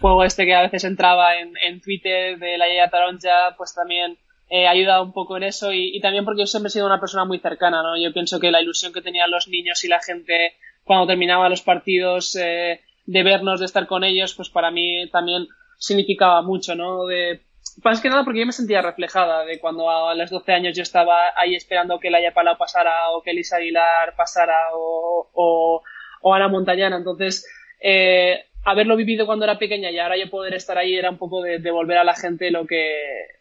juego 0.00 0.24
este 0.24 0.46
que 0.46 0.54
a 0.54 0.62
veces 0.62 0.84
entraba 0.84 1.36
en, 1.36 1.52
en 1.62 1.80
Twitter 1.82 2.38
de 2.38 2.56
la 2.56 2.66
Yaya 2.66 2.88
Taronja, 2.88 3.54
pues 3.58 3.74
también 3.74 4.16
eh, 4.48 4.66
ha 4.66 4.70
ayudado 4.70 5.04
un 5.04 5.12
poco 5.12 5.36
en 5.36 5.42
eso 5.42 5.70
y, 5.70 5.94
y, 5.94 6.00
también 6.00 6.24
porque 6.24 6.42
yo 6.42 6.46
siempre 6.46 6.68
he 6.68 6.70
sido 6.70 6.86
una 6.86 6.98
persona 6.98 7.26
muy 7.26 7.40
cercana, 7.40 7.82
¿no? 7.82 8.00
Yo 8.02 8.12
pienso 8.12 8.40
que 8.40 8.50
la 8.50 8.62
ilusión 8.62 8.92
que 8.92 9.02
tenían 9.02 9.30
los 9.30 9.48
niños 9.48 9.84
y 9.84 9.88
la 9.88 10.00
gente 10.00 10.54
cuando 10.84 11.06
terminaba 11.06 11.48
los 11.48 11.62
partidos, 11.62 12.36
eh, 12.36 12.80
de 13.12 13.22
vernos, 13.22 13.60
de 13.60 13.66
estar 13.66 13.86
con 13.86 14.04
ellos, 14.04 14.34
pues 14.34 14.48
para 14.48 14.70
mí 14.70 15.08
también 15.10 15.46
significaba 15.78 16.42
mucho, 16.42 16.74
¿no? 16.74 17.06
De, 17.06 17.42
más 17.84 18.00
que 18.00 18.08
nada 18.08 18.24
porque 18.24 18.40
yo 18.40 18.46
me 18.46 18.52
sentía 18.52 18.82
reflejada 18.82 19.44
de 19.44 19.58
cuando 19.60 19.90
a 19.90 20.14
los 20.14 20.30
12 20.30 20.52
años 20.52 20.76
yo 20.76 20.82
estaba 20.82 21.14
ahí 21.36 21.54
esperando 21.54 21.98
que 21.98 22.10
Laia 22.10 22.32
Palau 22.32 22.56
pasara 22.56 23.10
o 23.14 23.22
que 23.22 23.30
Elisa 23.30 23.56
Aguilar 23.56 24.14
pasara 24.16 24.56
o, 24.74 25.28
o, 25.32 25.82
o 26.22 26.34
Ana 26.34 26.48
Montañana. 26.48 26.96
Entonces, 26.96 27.46
eh, 27.80 28.46
haberlo 28.64 28.96
vivido 28.96 29.26
cuando 29.26 29.44
era 29.44 29.58
pequeña 29.58 29.90
y 29.90 29.98
ahora 29.98 30.16
yo 30.16 30.30
poder 30.30 30.54
estar 30.54 30.78
ahí 30.78 30.94
era 30.94 31.10
un 31.10 31.18
poco 31.18 31.42
de 31.42 31.58
devolver 31.58 31.98
a 31.98 32.04
la 32.04 32.14
gente 32.14 32.50
lo 32.50 32.66
que, 32.66 32.94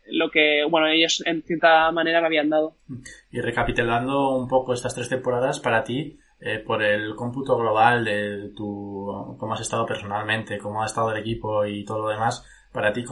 lo 0.08 0.30
que, 0.32 0.66
bueno, 0.70 0.88
ellos 0.88 1.24
en 1.26 1.44
cierta 1.44 1.92
manera 1.92 2.22
me 2.22 2.28
habían 2.28 2.50
dado. 2.50 2.76
Y 3.32 3.40
recapitulando 3.40 4.36
un 4.36 4.48
poco 4.48 4.74
estas 4.74 4.96
tres 4.96 5.10
temporadas, 5.10 5.60
para 5.60 5.84
ti, 5.84 6.18
eh, 6.42 6.60
por 6.60 6.84
el 6.84 7.16
cómputo 7.16 7.58
global 7.58 8.04
de 8.04 8.52
tu, 8.56 9.36
cómo 9.38 9.54
has 9.54 9.62
estado 9.62 9.86
personalmente, 9.86 10.58
cómo 10.58 10.82
ha 10.82 10.86
estado 10.86 11.12
el 11.12 11.20
equipo 11.20 11.66
y 11.66 11.86
todo 11.86 12.00
lo 12.00 12.10
demás, 12.10 12.46
para 12.74 12.94
ti, 12.94 13.04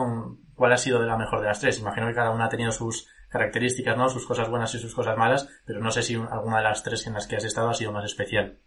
¿cuál 0.56 0.74
ha 0.74 0.78
sido 0.78 1.00
la 1.04 1.18
mejor 1.18 1.42
de 1.42 1.48
las 1.48 1.60
tres? 1.60 1.80
Imagino 1.80 2.08
que 2.08 2.14
cada 2.14 2.32
una 2.32 2.46
ha 2.46 2.50
tenido 2.50 2.72
sus 2.72 3.08
características, 3.30 3.98
¿no? 3.98 4.10
Sus 4.10 4.26
cosas 4.26 4.50
buenas 4.50 4.74
y 4.76 4.80
sus 4.80 4.96
cosas 4.96 5.18
malas, 5.18 5.50
pero 5.66 5.80
no 5.80 5.92
sé 5.92 6.02
si 6.02 6.16
alguna 6.16 6.58
de 6.58 6.64
las 6.64 6.84
tres 6.84 7.06
en 7.08 7.14
las 7.14 7.28
que 7.28 7.36
has 7.36 7.46
estado 7.46 7.70
ha 7.70 7.74
sido 7.74 7.92
más 7.92 8.06
especial. 8.06 8.58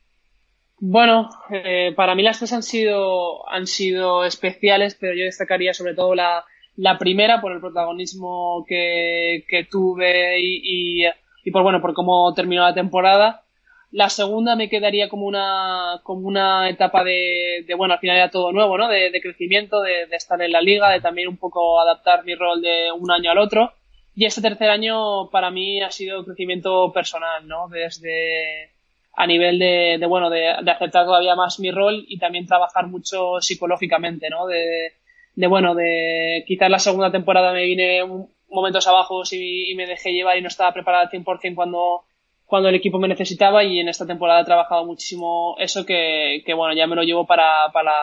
Bueno, 0.78 1.28
eh, 1.50 1.92
para 1.94 2.14
mí 2.14 2.22
las 2.22 2.38
tres 2.38 2.52
han 2.52 2.62
sido, 2.62 3.48
han 3.48 3.66
sido 3.66 4.24
especiales, 4.24 4.96
pero 5.00 5.14
yo 5.14 5.24
destacaría 5.24 5.74
sobre 5.74 5.94
todo 5.94 6.14
la, 6.14 6.44
la 6.76 6.98
primera 6.98 7.40
por 7.40 7.52
el 7.52 7.60
protagonismo 7.60 8.64
que, 8.66 9.44
que 9.48 9.64
tuve 9.64 10.40
y, 10.40 11.06
y, 11.44 11.50
por 11.50 11.62
bueno, 11.62 11.80
por 11.80 11.94
cómo 11.94 12.32
terminó 12.34 12.62
la 12.62 12.74
temporada. 12.74 13.44
La 13.92 14.08
segunda 14.08 14.56
me 14.56 14.70
quedaría 14.70 15.10
como 15.10 15.26
una, 15.26 16.00
como 16.02 16.26
una 16.26 16.68
etapa 16.70 17.04
de, 17.04 17.62
de 17.66 17.74
bueno, 17.74 17.92
al 17.92 18.00
final 18.00 18.16
era 18.16 18.30
todo 18.30 18.50
nuevo, 18.50 18.78
¿no? 18.78 18.88
De, 18.88 19.10
de 19.10 19.20
crecimiento, 19.20 19.82
de, 19.82 20.06
de, 20.06 20.16
estar 20.16 20.40
en 20.40 20.50
la 20.50 20.62
liga, 20.62 20.90
de 20.90 21.00
también 21.00 21.28
un 21.28 21.36
poco 21.36 21.78
adaptar 21.78 22.24
mi 22.24 22.34
rol 22.34 22.62
de 22.62 22.90
un 22.98 23.10
año 23.10 23.30
al 23.30 23.38
otro. 23.38 23.74
Y 24.14 24.24
este 24.24 24.40
tercer 24.40 24.70
año 24.70 25.28
para 25.30 25.50
mí 25.50 25.82
ha 25.82 25.90
sido 25.90 26.24
crecimiento 26.24 26.90
personal, 26.92 27.46
¿no? 27.46 27.68
Desde 27.68 28.70
a 29.14 29.26
nivel 29.26 29.58
de, 29.58 29.98
de 30.00 30.06
bueno, 30.06 30.30
de, 30.30 30.48
aceptar 30.48 31.04
todavía 31.04 31.34
más 31.34 31.60
mi 31.60 31.70
rol 31.70 32.04
y 32.08 32.18
también 32.18 32.46
trabajar 32.46 32.86
mucho 32.86 33.40
psicológicamente, 33.40 34.30
¿no? 34.30 34.46
De, 34.46 34.94
de 35.34 35.46
bueno, 35.46 35.74
de 35.74 36.44
quizás 36.46 36.70
la 36.70 36.78
segunda 36.78 37.12
temporada 37.12 37.52
me 37.52 37.64
vine 37.64 38.00
momentos 38.48 38.86
abajo 38.86 39.22
y, 39.30 39.70
y 39.70 39.74
me 39.74 39.86
dejé 39.86 40.12
llevar 40.12 40.38
y 40.38 40.42
no 40.42 40.48
estaba 40.48 40.72
preparada 40.72 41.04
al 41.04 41.10
100% 41.10 41.54
cuando 41.54 42.04
cuando 42.52 42.68
el 42.68 42.74
equipo 42.74 42.98
me 42.98 43.08
necesitaba 43.08 43.64
y 43.64 43.80
en 43.80 43.88
esta 43.88 44.06
temporada 44.06 44.42
he 44.42 44.44
trabajado 44.44 44.84
muchísimo 44.84 45.56
eso 45.58 45.86
que, 45.86 46.44
bueno, 46.54 46.74
ya 46.74 46.86
me 46.86 46.94
lo 46.94 47.02
llevo 47.02 47.26
para, 47.26 47.72
para, 47.72 47.94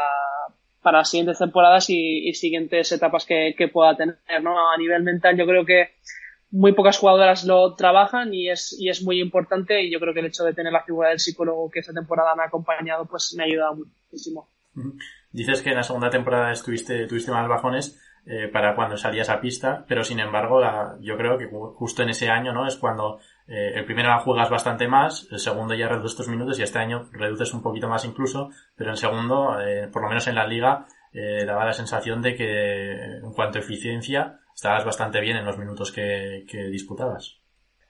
para 0.82 0.98
las 0.98 1.10
siguientes 1.12 1.38
temporadas 1.38 1.92
y, 1.92 2.28
y 2.28 2.34
siguientes 2.34 2.92
etapas 2.92 3.28
que, 3.28 3.54
que, 3.56 3.68
pueda 3.68 3.96
tener, 3.96 4.18
¿no? 4.42 4.72
A 4.72 4.76
nivel 4.80 5.04
mental 5.04 5.38
yo 5.38 5.46
creo 5.46 5.68
que 5.68 5.90
muy 6.50 6.72
pocas 6.72 6.98
jugadoras 6.98 7.46
lo 7.46 7.76
trabajan 7.76 8.34
y 8.34 8.50
es, 8.50 8.76
y 8.80 8.90
es 8.90 9.04
muy 9.04 9.22
importante 9.22 9.84
y 9.84 9.92
yo 9.92 10.00
creo 10.00 10.16
que 10.16 10.22
el 10.22 10.26
hecho 10.26 10.44
de 10.44 10.56
tener 10.56 10.74
la 10.74 10.84
figura 10.84 11.10
del 11.10 11.20
psicólogo 11.20 11.70
que 11.70 11.82
esta 11.82 11.94
temporada 11.94 12.34
me 12.34 12.42
ha 12.42 12.48
acompañado 12.48 13.06
pues 13.06 13.36
me 13.38 13.44
ha 13.44 13.46
ayudado 13.46 13.76
muchísimo. 13.76 14.50
Dices 15.32 15.62
que 15.62 15.70
en 15.70 15.76
la 15.76 15.84
segunda 15.84 16.10
temporada 16.10 16.52
estuviste, 16.52 17.06
tuviste 17.06 17.30
más 17.30 17.48
bajones 17.48 18.02
eh, 18.26 18.48
para 18.48 18.76
cuando 18.76 18.98
salías 18.98 19.30
a 19.30 19.42
pista, 19.42 19.86
pero 19.88 20.04
sin 20.04 20.20
embargo 20.20 20.60
la, 20.60 20.98
yo 21.02 21.18
creo 21.18 21.38
que 21.38 21.48
justo 21.76 22.02
en 22.02 22.10
ese 22.10 22.30
año 22.30 22.52
no 22.52 22.68
es 22.68 22.78
cuando 22.78 23.20
eh, 23.50 23.74
el 23.74 23.86
primero 23.86 24.20
juegas 24.20 24.50
bastante 24.52 24.88
más, 24.88 25.28
el 25.32 25.40
segundo 25.40 25.74
ya 25.74 25.88
reduces 25.88 26.16
tus 26.16 26.28
minutos 26.28 26.60
y 26.60 26.64
este 26.64 26.78
año 26.78 27.10
reduces 27.12 27.52
un 27.54 27.64
poquito 27.64 27.88
más 27.88 28.06
incluso, 28.06 28.52
pero 28.76 28.92
en 28.92 28.98
segundo, 28.98 29.60
eh, 29.60 29.88
por 29.92 30.04
lo 30.04 30.10
menos 30.10 30.28
en 30.28 30.36
la 30.36 30.46
liga, 30.46 30.86
eh, 31.12 31.46
daba 31.46 31.66
la 31.66 31.74
sensación 31.74 32.22
de 32.22 32.36
que 32.36 33.18
en 33.18 33.34
cuanto 33.34 33.58
a 33.58 33.62
eficiencia 33.62 34.42
estabas 34.54 34.86
bastante 34.86 35.20
bien 35.20 35.36
en 35.36 35.46
los 35.46 35.58
minutos 35.58 35.92
que, 35.92 36.46
que 36.48 36.66
disputabas. 36.66 37.38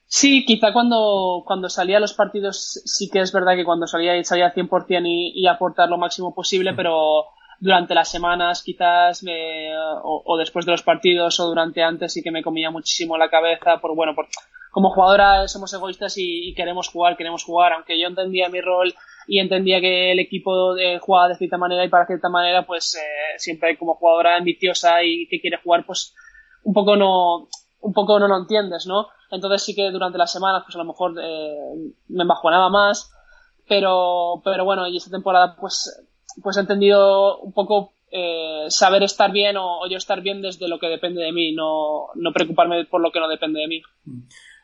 Sí, 0.06 0.46
quizá 0.46 0.72
cuando, 0.72 1.42
cuando 1.44 1.68
salía 1.68 1.98
a 1.98 2.00
los 2.00 2.14
partidos 2.14 2.80
sí 2.86 3.10
que 3.10 3.20
es 3.20 3.30
verdad 3.30 3.54
que 3.54 3.64
cuando 3.64 3.86
salía 3.86 4.24
salía 4.24 4.46
al 4.46 4.54
100% 4.54 5.02
y, 5.04 5.32
y 5.34 5.46
aportar 5.46 5.90
lo 5.90 5.98
máximo 5.98 6.34
posible, 6.34 6.72
pero 6.72 7.26
durante 7.60 7.94
las 7.94 8.10
semanas 8.10 8.62
quizás 8.62 9.22
me, 9.22 9.76
o, 9.76 10.22
o, 10.24 10.38
después 10.38 10.64
de 10.64 10.72
los 10.72 10.82
partidos 10.82 11.38
o 11.38 11.46
durante 11.48 11.82
antes 11.82 12.14
sí 12.14 12.22
que 12.22 12.30
me 12.30 12.42
comía 12.42 12.70
muchísimo 12.70 13.18
la 13.18 13.28
cabeza 13.28 13.78
por 13.78 13.94
bueno 13.94 14.14
por 14.14 14.26
como 14.70 14.90
jugadora 14.90 15.48
somos 15.48 15.72
egoístas 15.72 16.14
y, 16.16 16.54
queremos 16.54 16.88
jugar, 16.88 17.16
queremos 17.16 17.44
jugar, 17.44 17.72
aunque 17.72 18.00
yo 18.00 18.06
entendía 18.06 18.48
mi 18.48 18.60
rol 18.60 18.94
y 19.26 19.38
entendía 19.38 19.80
que 19.80 20.12
el 20.12 20.18
equipo 20.18 20.74
de, 20.74 20.98
jugaba 20.98 21.28
de 21.28 21.36
cierta 21.36 21.58
manera 21.58 21.84
y 21.84 21.88
para 21.88 22.06
cierta 22.06 22.28
manera, 22.28 22.66
pues 22.66 22.94
eh, 22.94 23.38
siempre 23.38 23.76
como 23.76 23.94
jugadora 23.94 24.36
ambiciosa 24.36 25.02
y 25.02 25.26
que 25.28 25.40
quiere 25.40 25.58
jugar, 25.58 25.84
pues 25.84 26.14
un 26.62 26.72
poco 26.72 26.96
no, 26.96 27.48
un 27.80 27.92
poco 27.92 28.18
no 28.18 28.28
lo 28.28 28.36
entiendes, 28.36 28.86
¿no? 28.86 29.08
Entonces 29.30 29.62
sí 29.62 29.74
que 29.74 29.90
durante 29.90 30.18
las 30.18 30.32
semanas, 30.32 30.62
pues 30.64 30.74
a 30.74 30.78
lo 30.78 30.84
mejor 30.84 31.14
eh, 31.20 31.92
me 32.08 32.22
embajonaba 32.22 32.68
más, 32.68 33.12
pero, 33.68 34.40
pero 34.44 34.64
bueno, 34.64 34.86
y 34.88 34.96
esta 34.96 35.10
temporada 35.10 35.56
pues, 35.58 36.04
pues 36.42 36.56
he 36.56 36.60
entendido 36.60 37.38
un 37.38 37.52
poco 37.52 37.92
eh, 38.10 38.66
saber 38.68 39.04
estar 39.04 39.30
bien 39.30 39.56
o, 39.56 39.86
yo 39.88 39.96
estar 39.96 40.20
bien 40.20 40.42
desde 40.42 40.68
lo 40.68 40.80
que 40.80 40.88
depende 40.88 41.22
de 41.22 41.32
mí, 41.32 41.52
no, 41.52 42.08
no 42.16 42.32
preocuparme 42.32 42.84
por 42.86 43.00
lo 43.00 43.12
que 43.12 43.20
no 43.20 43.28
depende 43.28 43.60
de 43.60 43.68
mí. 43.68 43.82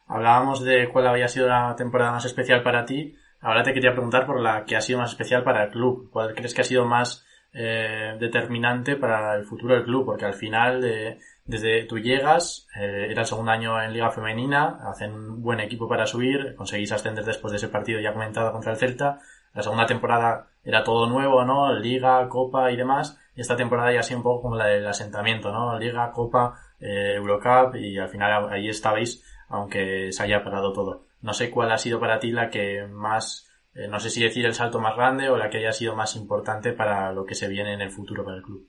Hablábamos 0.06 0.62
de 0.62 0.88
cuál 0.88 1.06
había 1.06 1.28
sido 1.28 1.48
la 1.48 1.74
temporada 1.76 2.12
más 2.12 2.24
especial 2.24 2.62
para 2.62 2.84
ti. 2.84 3.16
Ahora 3.40 3.62
te 3.62 3.74
quería 3.74 3.92
preguntar 3.92 4.26
por 4.26 4.40
la 4.40 4.64
que 4.64 4.76
ha 4.76 4.80
sido 4.80 5.00
más 5.00 5.10
especial 5.10 5.42
para 5.42 5.64
el 5.64 5.70
club. 5.70 6.10
¿Cuál 6.10 6.34
crees 6.34 6.54
que 6.54 6.60
ha 6.60 6.64
sido 6.64 6.84
más 6.84 7.24
eh, 7.52 8.16
determinante 8.18 8.96
para 8.96 9.34
el 9.34 9.44
futuro 9.44 9.74
del 9.74 9.84
club? 9.84 10.04
Porque 10.04 10.24
al 10.24 10.34
final, 10.34 10.84
eh, 10.84 11.18
desde 11.44 11.84
tú 11.84 11.98
llegas, 11.98 12.68
eh, 12.76 13.08
era 13.10 13.22
el 13.22 13.26
segundo 13.26 13.50
año 13.50 13.82
en 13.82 13.92
Liga 13.92 14.10
Femenina, 14.10 14.78
hacen 14.88 15.12
un 15.12 15.42
buen 15.42 15.60
equipo 15.60 15.88
para 15.88 16.06
subir, 16.06 16.54
conseguís 16.56 16.92
ascender 16.92 17.24
después 17.24 17.50
de 17.50 17.56
ese 17.56 17.68
partido 17.68 18.00
ya 18.00 18.12
comentado 18.12 18.52
contra 18.52 18.72
el 18.72 18.78
Celta. 18.78 19.18
La 19.54 19.62
segunda 19.62 19.86
temporada 19.86 20.48
era 20.62 20.84
todo 20.84 21.08
nuevo, 21.08 21.44
¿no? 21.44 21.72
Liga, 21.72 22.28
Copa 22.28 22.70
y 22.70 22.76
demás. 22.76 23.18
Esta 23.34 23.56
temporada 23.56 23.92
ya 23.92 24.00
ha 24.00 24.02
sido 24.02 24.18
un 24.18 24.22
poco 24.24 24.42
como 24.42 24.56
la 24.56 24.66
del 24.66 24.86
asentamiento, 24.86 25.50
¿no? 25.52 25.78
Liga, 25.78 26.10
Copa, 26.10 26.54
eh, 26.80 27.14
Eurocup 27.16 27.74
y 27.76 27.98
al 27.98 28.08
final 28.08 28.50
ahí 28.50 28.68
estabais 28.68 29.22
aunque 29.48 30.12
se 30.12 30.22
haya 30.22 30.44
parado 30.44 30.72
todo. 30.72 31.04
No 31.22 31.32
sé 31.32 31.50
cuál 31.50 31.72
ha 31.72 31.78
sido 31.78 32.00
para 32.00 32.18
ti 32.18 32.30
la 32.30 32.50
que 32.50 32.86
más, 32.88 33.48
eh, 33.74 33.88
no 33.88 34.00
sé 34.00 34.10
si 34.10 34.22
decir 34.22 34.44
el 34.46 34.54
salto 34.54 34.80
más 34.80 34.96
grande 34.96 35.28
o 35.28 35.36
la 35.36 35.50
que 35.50 35.58
haya 35.58 35.72
sido 35.72 35.94
más 35.94 36.16
importante 36.16 36.72
para 36.72 37.12
lo 37.12 37.24
que 37.24 37.34
se 37.34 37.48
viene 37.48 37.72
en 37.72 37.80
el 37.80 37.90
futuro 37.90 38.24
para 38.24 38.36
el 38.36 38.42
club. 38.42 38.68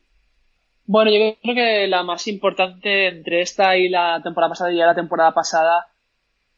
Bueno, 0.85 1.11
yo 1.11 1.35
creo 1.41 1.55
que 1.55 1.87
la 1.87 2.03
más 2.03 2.27
importante 2.27 3.07
entre 3.07 3.41
esta 3.41 3.75
y 3.75 3.89
la 3.89 4.21
temporada 4.23 4.51
pasada 4.51 4.71
y 4.71 4.77
la 4.77 4.95
temporada 4.95 5.33
pasada, 5.33 5.87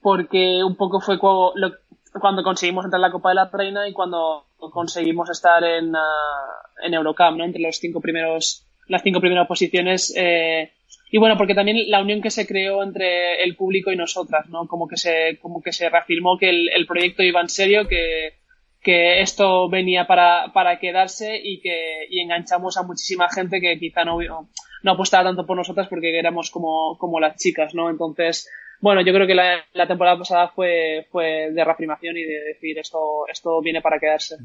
porque 0.02 0.64
un 0.64 0.76
poco 0.76 1.00
fue 1.00 1.18
cuando, 1.18 1.78
cuando 2.22 2.44
conseguimos 2.44 2.86
entrar 2.86 3.00
en 3.00 3.08
la 3.08 3.12
Copa 3.12 3.30
de 3.30 3.36
la 3.36 3.50
Reina 3.52 3.88
y 3.88 3.94
cuando 3.94 4.46
conseguimos 4.58 5.32
estar 5.32 5.64
en, 5.64 5.96
uh, 5.96 6.86
en 6.86 6.94
Eurocup, 6.94 7.36
¿no? 7.38 7.44
Entre 7.44 7.62
los 7.62 7.78
cinco 7.78 8.02
primeros, 8.02 8.68
las 8.88 9.02
cinco 9.02 9.20
primeras 9.20 9.48
posiciones, 9.48 10.14
eh, 10.16 10.74
y 11.12 11.18
bueno, 11.18 11.38
porque 11.38 11.56
también 11.56 11.90
la 11.90 12.02
unión 12.02 12.22
que 12.22 12.30
se 12.30 12.46
creó 12.46 12.84
entre 12.84 13.44
el 13.44 13.56
público 13.56 13.92
y 13.92 13.96
nosotras, 13.96 14.48
¿no? 14.50 14.68
Como 14.68 14.88
que 14.88 14.98
se, 14.98 15.40
como 15.42 15.62
que 15.62 15.74
se 15.74 15.90
reafirmó 15.90 16.38
que 16.38 16.50
el, 16.50 16.86
proyecto 16.88 17.24
iba 17.24 17.42
en 17.42 17.50
serio, 17.50 17.88
que, 17.88 18.34
que 18.82 19.22
esto 19.22 19.70
venía 19.70 20.06
para, 20.06 20.52
para 20.54 20.80
quedarse 20.80 21.40
y 21.42 21.62
que 21.62 22.06
y 22.10 22.20
enganchamos 22.20 22.78
a 22.78 22.84
muchísima 22.84 23.28
gente 23.30 23.60
que 23.60 23.80
quizá 23.80 24.06
no, 24.06 24.20
no 24.84 24.92
apostaba 24.92 25.24
tanto 25.24 25.46
por 25.46 25.58
nosotras 25.58 25.88
porque 25.88 26.18
éramos 26.18 26.52
como, 26.52 26.98
como 27.00 27.20
las 27.20 27.38
chicas, 27.38 27.74
¿no? 27.74 27.90
Entonces, 27.90 28.48
bueno, 28.82 29.02
yo 29.02 29.12
creo 29.12 29.28
que 29.28 29.36
la, 29.36 29.66
la 29.74 29.88
temporada 29.88 30.18
pasada 30.18 30.50
fue, 30.50 31.08
fue 31.12 31.52
de 31.52 31.66
reafirmación 31.66 32.18
y 32.18 32.24
de 32.24 32.40
decir 32.54 32.78
esto, 32.78 33.26
esto 33.32 33.62
viene 33.62 33.82
para 33.82 34.00
quedarse. 34.00 34.38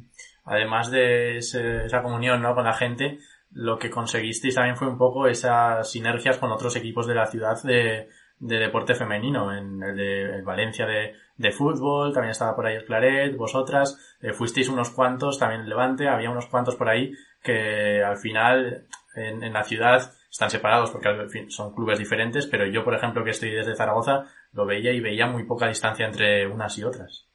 Además 0.45 0.91
de 0.91 1.39
ese, 1.39 1.85
esa 1.85 2.03
comunión, 2.03 2.43
¿no? 2.43 2.55
Con 2.55 2.65
la 2.65 2.73
gente, 2.73 3.19
lo 3.55 3.79
que 3.79 3.91
conseguisteis 3.91 4.55
también 4.55 4.77
fue 4.77 4.89
un 4.89 4.99
poco 4.99 5.27
esas 5.27 5.91
sinergias 5.91 6.39
con 6.39 6.51
otros 6.51 6.77
equipos 6.77 7.07
de 7.07 7.15
la 7.15 7.27
ciudad 7.27 7.63
de, 7.63 8.09
de 8.39 8.59
deporte 8.59 8.95
femenino, 8.95 9.57
en 9.57 9.83
el 9.83 9.97
de 9.97 10.37
el 10.37 10.43
Valencia 10.43 10.87
de, 10.87 11.15
de, 11.37 11.53
fútbol, 11.53 12.13
también 12.13 12.33
estaba 12.33 12.57
por 12.57 12.67
ahí 12.67 12.75
el 12.75 12.85
Claret, 12.85 13.37
vosotras, 13.37 14.17
eh, 14.21 14.33
fuisteis 14.33 14.69
unos 14.69 14.91
cuantos, 14.91 15.39
también 15.39 15.63
el 15.63 15.69
Levante, 15.69 16.09
había 16.09 16.31
unos 16.31 16.47
cuantos 16.47 16.75
por 16.75 16.89
ahí 16.89 17.13
que 17.43 18.03
al 18.03 18.17
final 18.17 18.87
en, 19.15 19.45
en 19.45 19.53
la 19.53 19.63
ciudad 19.63 20.13
están 20.29 20.51
separados 20.51 20.91
porque 20.91 21.09
al 21.09 21.31
fin 21.31 21.49
son 21.49 21.75
clubes 21.75 21.99
diferentes, 21.99 22.47
pero 22.47 22.67
yo 22.67 22.83
por 22.83 22.95
ejemplo 22.95 23.23
que 23.23 23.31
estoy 23.31 23.51
desde 23.51 23.77
Zaragoza 23.77 24.25
lo 24.53 24.67
veía 24.67 24.93
y 24.93 25.01
veía 25.01 25.29
muy 25.29 25.45
poca 25.45 25.69
distancia 25.69 26.07
entre 26.07 26.49
unas 26.49 26.77
y 26.77 26.83
otras. 26.83 27.29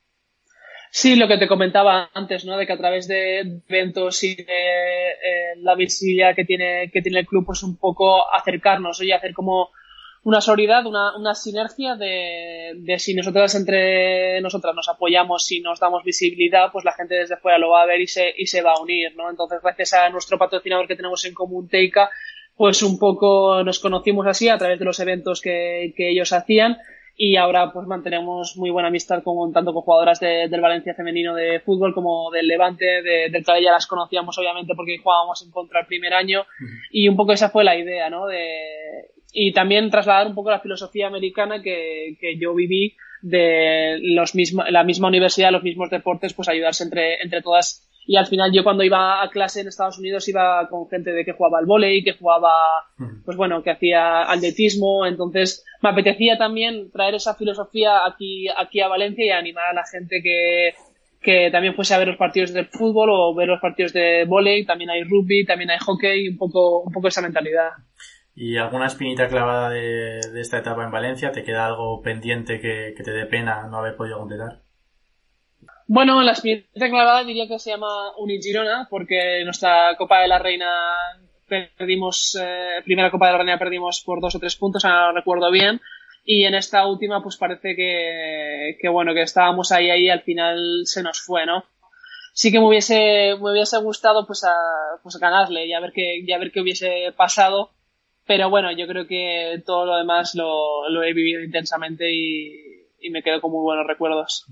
Sí, 0.91 1.15
lo 1.15 1.27
que 1.27 1.37
te 1.37 1.47
comentaba 1.47 2.09
antes, 2.13 2.45
¿no? 2.45 2.57
De 2.57 2.65
que 2.65 2.73
a 2.73 2.77
través 2.77 3.07
de 3.07 3.61
eventos 3.67 4.23
y 4.23 4.35
de 4.35 5.09
eh, 5.11 5.55
la 5.57 5.75
visibilidad 5.75 6.35
que 6.35 6.45
tiene, 6.45 6.89
que 6.91 7.01
tiene 7.01 7.19
el 7.19 7.27
club, 7.27 7.45
pues 7.45 7.61
un 7.61 7.77
poco 7.77 8.31
acercarnos 8.33 9.01
y 9.01 9.11
hacer 9.11 9.33
como 9.33 9.69
una 10.23 10.41
solidaridad, 10.41 10.87
una, 10.87 11.15
una 11.15 11.35
sinergia 11.35 11.95
de, 11.95 12.73
de, 12.75 12.99
si 12.99 13.13
nosotras 13.13 13.55
entre 13.55 14.41
nosotras 14.41 14.75
nos 14.75 14.89
apoyamos 14.89 15.49
y 15.51 15.61
nos 15.61 15.79
damos 15.79 16.03
visibilidad, 16.03 16.71
pues 16.71 16.83
la 16.83 16.93
gente 16.93 17.15
desde 17.15 17.37
fuera 17.37 17.57
lo 17.57 17.69
va 17.69 17.83
a 17.83 17.85
ver 17.85 18.01
y 18.01 18.07
se, 18.07 18.33
y 18.35 18.47
se 18.47 18.61
va 18.61 18.73
a 18.73 18.81
unir, 18.81 19.15
¿no? 19.15 19.29
Entonces, 19.29 19.59
gracias 19.61 19.93
a 19.93 20.09
nuestro 20.09 20.37
patrocinador 20.37 20.87
que 20.87 20.95
tenemos 20.95 21.23
en 21.25 21.33
común, 21.33 21.69
Teika, 21.69 22.09
pues 22.55 22.81
un 22.83 22.99
poco 22.99 23.63
nos 23.63 23.79
conocimos 23.79 24.27
así 24.27 24.49
a 24.49 24.57
través 24.57 24.79
de 24.79 24.85
los 24.85 24.99
eventos 24.99 25.39
que, 25.39 25.93
que 25.95 26.09
ellos 26.09 26.33
hacían 26.33 26.77
y 27.21 27.35
ahora 27.35 27.73
pues 27.73 27.85
mantenemos 27.85 28.55
muy 28.55 28.69
buena 28.69 28.87
amistad 28.87 29.21
con 29.23 29.51
tanto 29.51 29.73
con 29.73 29.81
jugadoras 29.81 30.21
de, 30.21 30.47
del 30.47 30.61
Valencia 30.61 30.93
femenino 30.93 31.35
de 31.35 31.59
fútbol 31.59 31.93
como 31.93 32.31
del 32.31 32.47
Levante, 32.47 32.85
de, 32.85 33.29
del 33.29 33.43
ya 33.43 33.73
las 33.73 33.87
conocíamos 33.87 34.37
obviamente 34.37 34.73
porque 34.73 34.99
jugábamos 35.03 35.43
en 35.43 35.51
contra 35.51 35.81
el 35.81 35.85
primer 35.85 36.13
año 36.13 36.45
y 36.89 37.09
un 37.09 37.17
poco 37.17 37.33
esa 37.33 37.49
fue 37.49 37.65
la 37.65 37.75
idea, 37.75 38.09
¿no? 38.09 38.25
De, 38.25 39.11
y 39.33 39.51
también 39.51 39.89
trasladar 39.89 40.27
un 40.27 40.33
poco 40.33 40.49
la 40.49 40.61
filosofía 40.61 41.07
americana 41.07 41.61
que, 41.61 42.15
que 42.21 42.37
yo 42.37 42.55
viví 42.55 42.95
de 43.21 43.99
los 44.01 44.33
misma, 44.33 44.71
la 44.71 44.85
misma 44.85 45.09
universidad, 45.09 45.51
los 45.51 45.63
mismos 45.63 45.89
deportes, 45.89 46.33
pues 46.33 46.47
ayudarse 46.47 46.85
entre, 46.85 47.21
entre 47.21 47.41
todas 47.41 47.88
y 48.09 48.15
al 48.15 48.25
final 48.25 48.51
yo 48.51 48.63
cuando 48.63 48.83
iba 48.83 49.21
a 49.21 49.29
clase 49.29 49.61
en 49.61 49.67
Estados 49.67 49.99
Unidos 49.99 50.27
iba 50.27 50.67
con 50.67 50.89
gente 50.89 51.11
de 51.11 51.23
que 51.23 51.33
jugaba 51.33 51.59
al 51.59 51.67
volei, 51.67 52.03
que 52.03 52.13
jugaba, 52.13 52.49
pues 53.23 53.37
bueno, 53.37 53.61
que 53.61 53.69
hacía 53.69 54.23
atletismo, 54.23 55.05
entonces 55.05 55.63
me 55.83 55.89
apetecía 55.89 56.35
también 56.35 56.89
traer 56.89 57.13
esa 57.13 57.35
filosofía 57.35 58.07
aquí, 58.07 58.47
aquí 58.57 58.81
a 58.81 58.87
Valencia 58.87 59.23
y 59.23 59.29
animar 59.29 59.65
a 59.65 59.73
la 59.73 59.85
gente 59.85 60.21
que, 60.23 60.73
que 61.21 61.51
también 61.51 61.75
fuese 61.75 61.93
a 61.93 61.99
ver 61.99 62.07
los 62.07 62.17
partidos 62.17 62.51
de 62.51 62.65
fútbol 62.65 63.11
o 63.11 63.35
ver 63.35 63.47
los 63.47 63.61
partidos 63.61 63.93
de 63.93 64.25
volei, 64.25 64.65
también 64.65 64.89
hay 64.89 65.03
rugby, 65.03 65.45
también 65.45 65.69
hay 65.69 65.77
hockey, 65.77 66.29
un 66.29 66.37
poco, 66.39 66.79
un 66.79 66.91
poco 66.91 67.09
esa 67.09 67.21
mentalidad. 67.21 67.69
¿Y 68.33 68.57
alguna 68.57 68.87
espinita 68.87 69.27
clavada 69.27 69.69
de, 69.69 70.19
esta 70.41 70.57
etapa 70.57 70.83
en 70.83 70.89
Valencia? 70.89 71.31
¿Te 71.31 71.43
queda 71.43 71.67
algo 71.67 72.01
pendiente 72.01 72.59
que, 72.59 72.95
que 72.97 73.03
te 73.03 73.11
dé 73.11 73.27
pena 73.27 73.67
no 73.67 73.77
haber 73.77 73.95
podido 73.95 74.17
completar? 74.17 74.63
Bueno, 75.91 76.21
la 76.21 76.35
siguiente 76.35 76.69
clavada 76.89 77.23
diría 77.23 77.47
que 77.47 77.57
se 77.57 77.71
llama 77.71 78.15
Unigirona, 78.17 78.87
porque 78.91 79.43
nuestra 79.43 79.95
Copa 79.97 80.21
de 80.21 80.27
la 80.27 80.37
Reina 80.37 80.69
perdimos, 81.47 82.37
eh, 82.39 82.81
primera 82.85 83.09
Copa 83.09 83.25
de 83.25 83.31
la 83.31 83.37
Reina 83.39 83.57
perdimos 83.57 84.03
por 84.05 84.21
dos 84.21 84.35
o 84.35 84.39
tres 84.39 84.55
puntos, 84.55 84.83
no 84.83 85.11
recuerdo 85.11 85.49
bien, 85.49 85.81
y 86.23 86.45
en 86.45 86.53
esta 86.53 86.85
última 86.85 87.23
pues 87.23 87.37
parece 87.37 87.75
que, 87.75 88.77
que 88.79 88.87
bueno, 88.87 89.15
que 89.15 89.23
estábamos 89.23 89.71
ahí 89.71 89.89
ahí 89.89 90.09
al 90.09 90.21
final 90.21 90.83
se 90.85 91.01
nos 91.01 91.21
fue, 91.21 91.47
¿no? 91.47 91.63
Sí 92.33 92.51
que 92.51 92.59
me 92.59 92.67
hubiese, 92.67 93.35
me 93.41 93.51
hubiese 93.51 93.79
gustado 93.79 94.27
pues 94.27 94.43
a, 94.43 94.55
pues 95.01 95.17
ganarle 95.17 95.65
y 95.65 95.73
a 95.73 95.79
ver 95.79 95.91
qué, 95.91 96.19
y 96.19 96.31
a 96.31 96.37
ver 96.37 96.51
qué 96.51 96.61
hubiese 96.61 97.11
pasado, 97.17 97.71
pero 98.27 98.51
bueno, 98.51 98.71
yo 98.71 98.85
creo 98.85 99.07
que 99.07 99.63
todo 99.65 99.87
lo 99.87 99.97
demás 99.97 100.35
lo, 100.35 100.87
lo 100.89 101.01
he 101.01 101.13
vivido 101.13 101.41
intensamente 101.41 102.13
y 102.13 103.09
me 103.09 103.23
quedo 103.23 103.41
con 103.41 103.51
muy 103.51 103.63
buenos 103.63 103.87
recuerdos. 103.87 104.45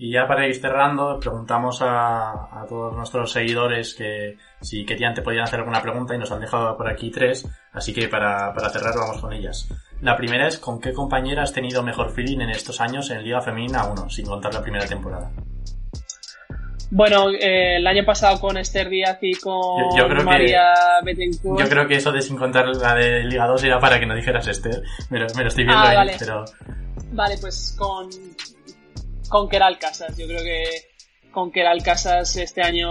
Y 0.00 0.12
ya 0.12 0.28
para 0.28 0.46
ir 0.46 0.54
cerrando, 0.54 1.18
preguntamos 1.18 1.80
a, 1.82 2.64
todos 2.68 2.94
nuestros 2.94 3.32
seguidores 3.32 3.94
que 3.94 4.36
si 4.60 4.86
querían 4.86 5.12
te 5.12 5.22
podían 5.22 5.42
hacer 5.42 5.58
alguna 5.58 5.82
pregunta 5.82 6.14
y 6.14 6.18
nos 6.18 6.30
han 6.30 6.40
dejado 6.40 6.76
por 6.76 6.88
aquí 6.88 7.10
tres, 7.10 7.48
así 7.72 7.92
que 7.92 8.06
para, 8.06 8.54
para 8.54 8.70
cerrar 8.70 8.94
vamos 8.96 9.20
con 9.20 9.32
ellas. 9.32 9.68
La 10.00 10.16
primera 10.16 10.46
es 10.46 10.58
¿con 10.58 10.80
qué 10.80 10.92
compañera 10.92 11.42
has 11.42 11.52
tenido 11.52 11.82
mejor 11.82 12.12
feeling 12.12 12.40
en 12.42 12.50
estos 12.50 12.80
años 12.80 13.10
en 13.10 13.24
Liga 13.24 13.40
Femenina 13.40 13.86
1, 13.86 14.08
sin 14.08 14.26
contar 14.26 14.54
la 14.54 14.62
primera 14.62 14.86
temporada? 14.86 15.32
Bueno, 16.92 17.30
eh, 17.30 17.78
el 17.78 17.86
año 17.86 18.04
pasado 18.04 18.40
con 18.40 18.56
Esther 18.56 18.88
Díaz 18.88 19.18
y 19.20 19.34
con 19.34 19.82
María 20.24 20.74
Betancourt. 21.04 21.60
Yo 21.60 21.68
creo 21.68 21.88
que 21.88 21.96
eso 21.96 22.12
de 22.12 22.22
sin 22.22 22.36
contar 22.36 22.68
la 22.68 22.94
de 22.94 23.24
Liga 23.24 23.48
2 23.48 23.64
era 23.64 23.80
para 23.80 23.98
que 23.98 24.06
no 24.06 24.14
dijeras 24.14 24.46
Esther. 24.46 24.80
Me 25.10 25.18
lo, 25.18 25.26
estoy 25.26 25.64
viendo 25.64 25.82
ah, 25.82 26.02
ahí, 26.02 26.10
pero... 26.20 26.44
Vale, 27.10 27.36
pues 27.40 27.74
con 27.76 28.08
con 29.28 29.48
Keral 29.48 29.78
Casas. 29.78 30.16
Yo 30.16 30.26
creo 30.26 30.42
que 30.42 30.88
con 31.30 31.52
Keral 31.52 31.82
Casas 31.82 32.36
este 32.36 32.62
año 32.62 32.90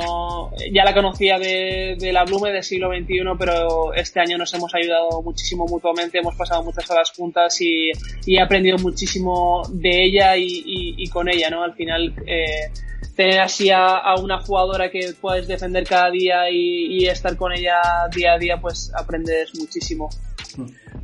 ya 0.71 0.85
la 0.85 0.93
conocía 0.93 1.39
de, 1.39 1.97
la 2.13 2.23
Blume 2.23 2.51
del 2.51 2.63
siglo 2.63 2.89
XXI, 2.89 3.23
pero 3.37 3.93
este 3.93 4.19
año 4.19 4.37
nos 4.37 4.53
hemos 4.53 4.73
ayudado 4.73 5.21
muchísimo 5.21 5.65
mutuamente, 5.67 6.19
hemos 6.19 6.35
pasado 6.35 6.63
muchas 6.63 6.89
horas 6.89 7.11
juntas 7.15 7.59
y, 7.61 7.91
he 8.25 8.39
aprendido 8.39 8.77
muchísimo 8.77 9.63
de 9.69 10.03
ella 10.03 10.37
y, 10.37 11.07
con 11.09 11.29
ella, 11.29 11.49
¿no? 11.49 11.63
Al 11.63 11.73
final, 11.73 12.13
eh, 12.25 12.71
tener 13.15 13.39
así 13.39 13.69
a, 13.71 14.15
una 14.21 14.39
jugadora 14.39 14.91
que 14.91 15.13
puedes 15.19 15.47
defender 15.47 15.85
cada 15.85 16.11
día 16.11 16.49
y, 16.51 16.99
y 16.99 17.07
estar 17.07 17.35
con 17.35 17.51
ella 17.51 17.81
día 18.15 18.33
a 18.33 18.37
día, 18.37 18.61
pues 18.61 18.91
aprendes 18.95 19.57
muchísimo. 19.57 20.09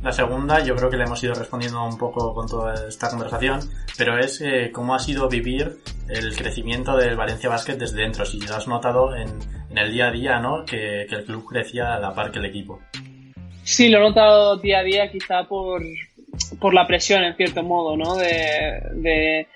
La 0.04 0.12
segunda, 0.12 0.62
yo 0.62 0.76
creo 0.76 0.90
que 0.90 0.98
le 0.98 1.04
hemos 1.04 1.24
ido 1.24 1.32
respondiendo 1.32 1.82
un 1.82 1.96
poco 1.96 2.34
con 2.34 2.46
toda 2.46 2.74
esta 2.86 3.08
conversación, 3.08 3.60
pero 3.96 4.18
es 4.18 4.38
eh, 4.42 4.70
cómo 4.70 4.94
ha 4.94 4.98
sido 4.98 5.30
vivir 5.30 5.78
el 6.10 6.36
crecimiento 6.36 6.94
del 6.94 7.16
Valencia 7.16 7.48
Basket 7.48 7.76
desde 7.76 8.02
dentro. 8.02 8.26
Si 8.26 8.38
lo 8.38 8.54
has 8.54 8.68
notado 8.68 9.16
en, 9.16 9.30
el 9.74 9.92
día 9.92 10.08
a 10.08 10.10
día, 10.10 10.38
¿no? 10.40 10.66
Que, 10.66 11.04
el 11.04 11.24
club 11.24 11.46
crecía 11.48 11.94
a 11.94 11.98
la 11.98 12.14
par 12.14 12.30
que 12.30 12.38
el 12.38 12.44
equipo. 12.44 12.82
Sí, 13.62 13.88
lo 13.88 13.96
he 13.96 14.00
notado 14.02 14.58
día 14.58 14.80
a 14.80 14.82
día, 14.82 15.10
quizá 15.10 15.44
por, 15.44 15.80
por 16.60 16.74
la 16.74 16.86
presión, 16.86 17.24
en 17.24 17.34
cierto 17.34 17.62
modo, 17.62 17.96
¿no? 17.96 18.16
de 18.16 19.48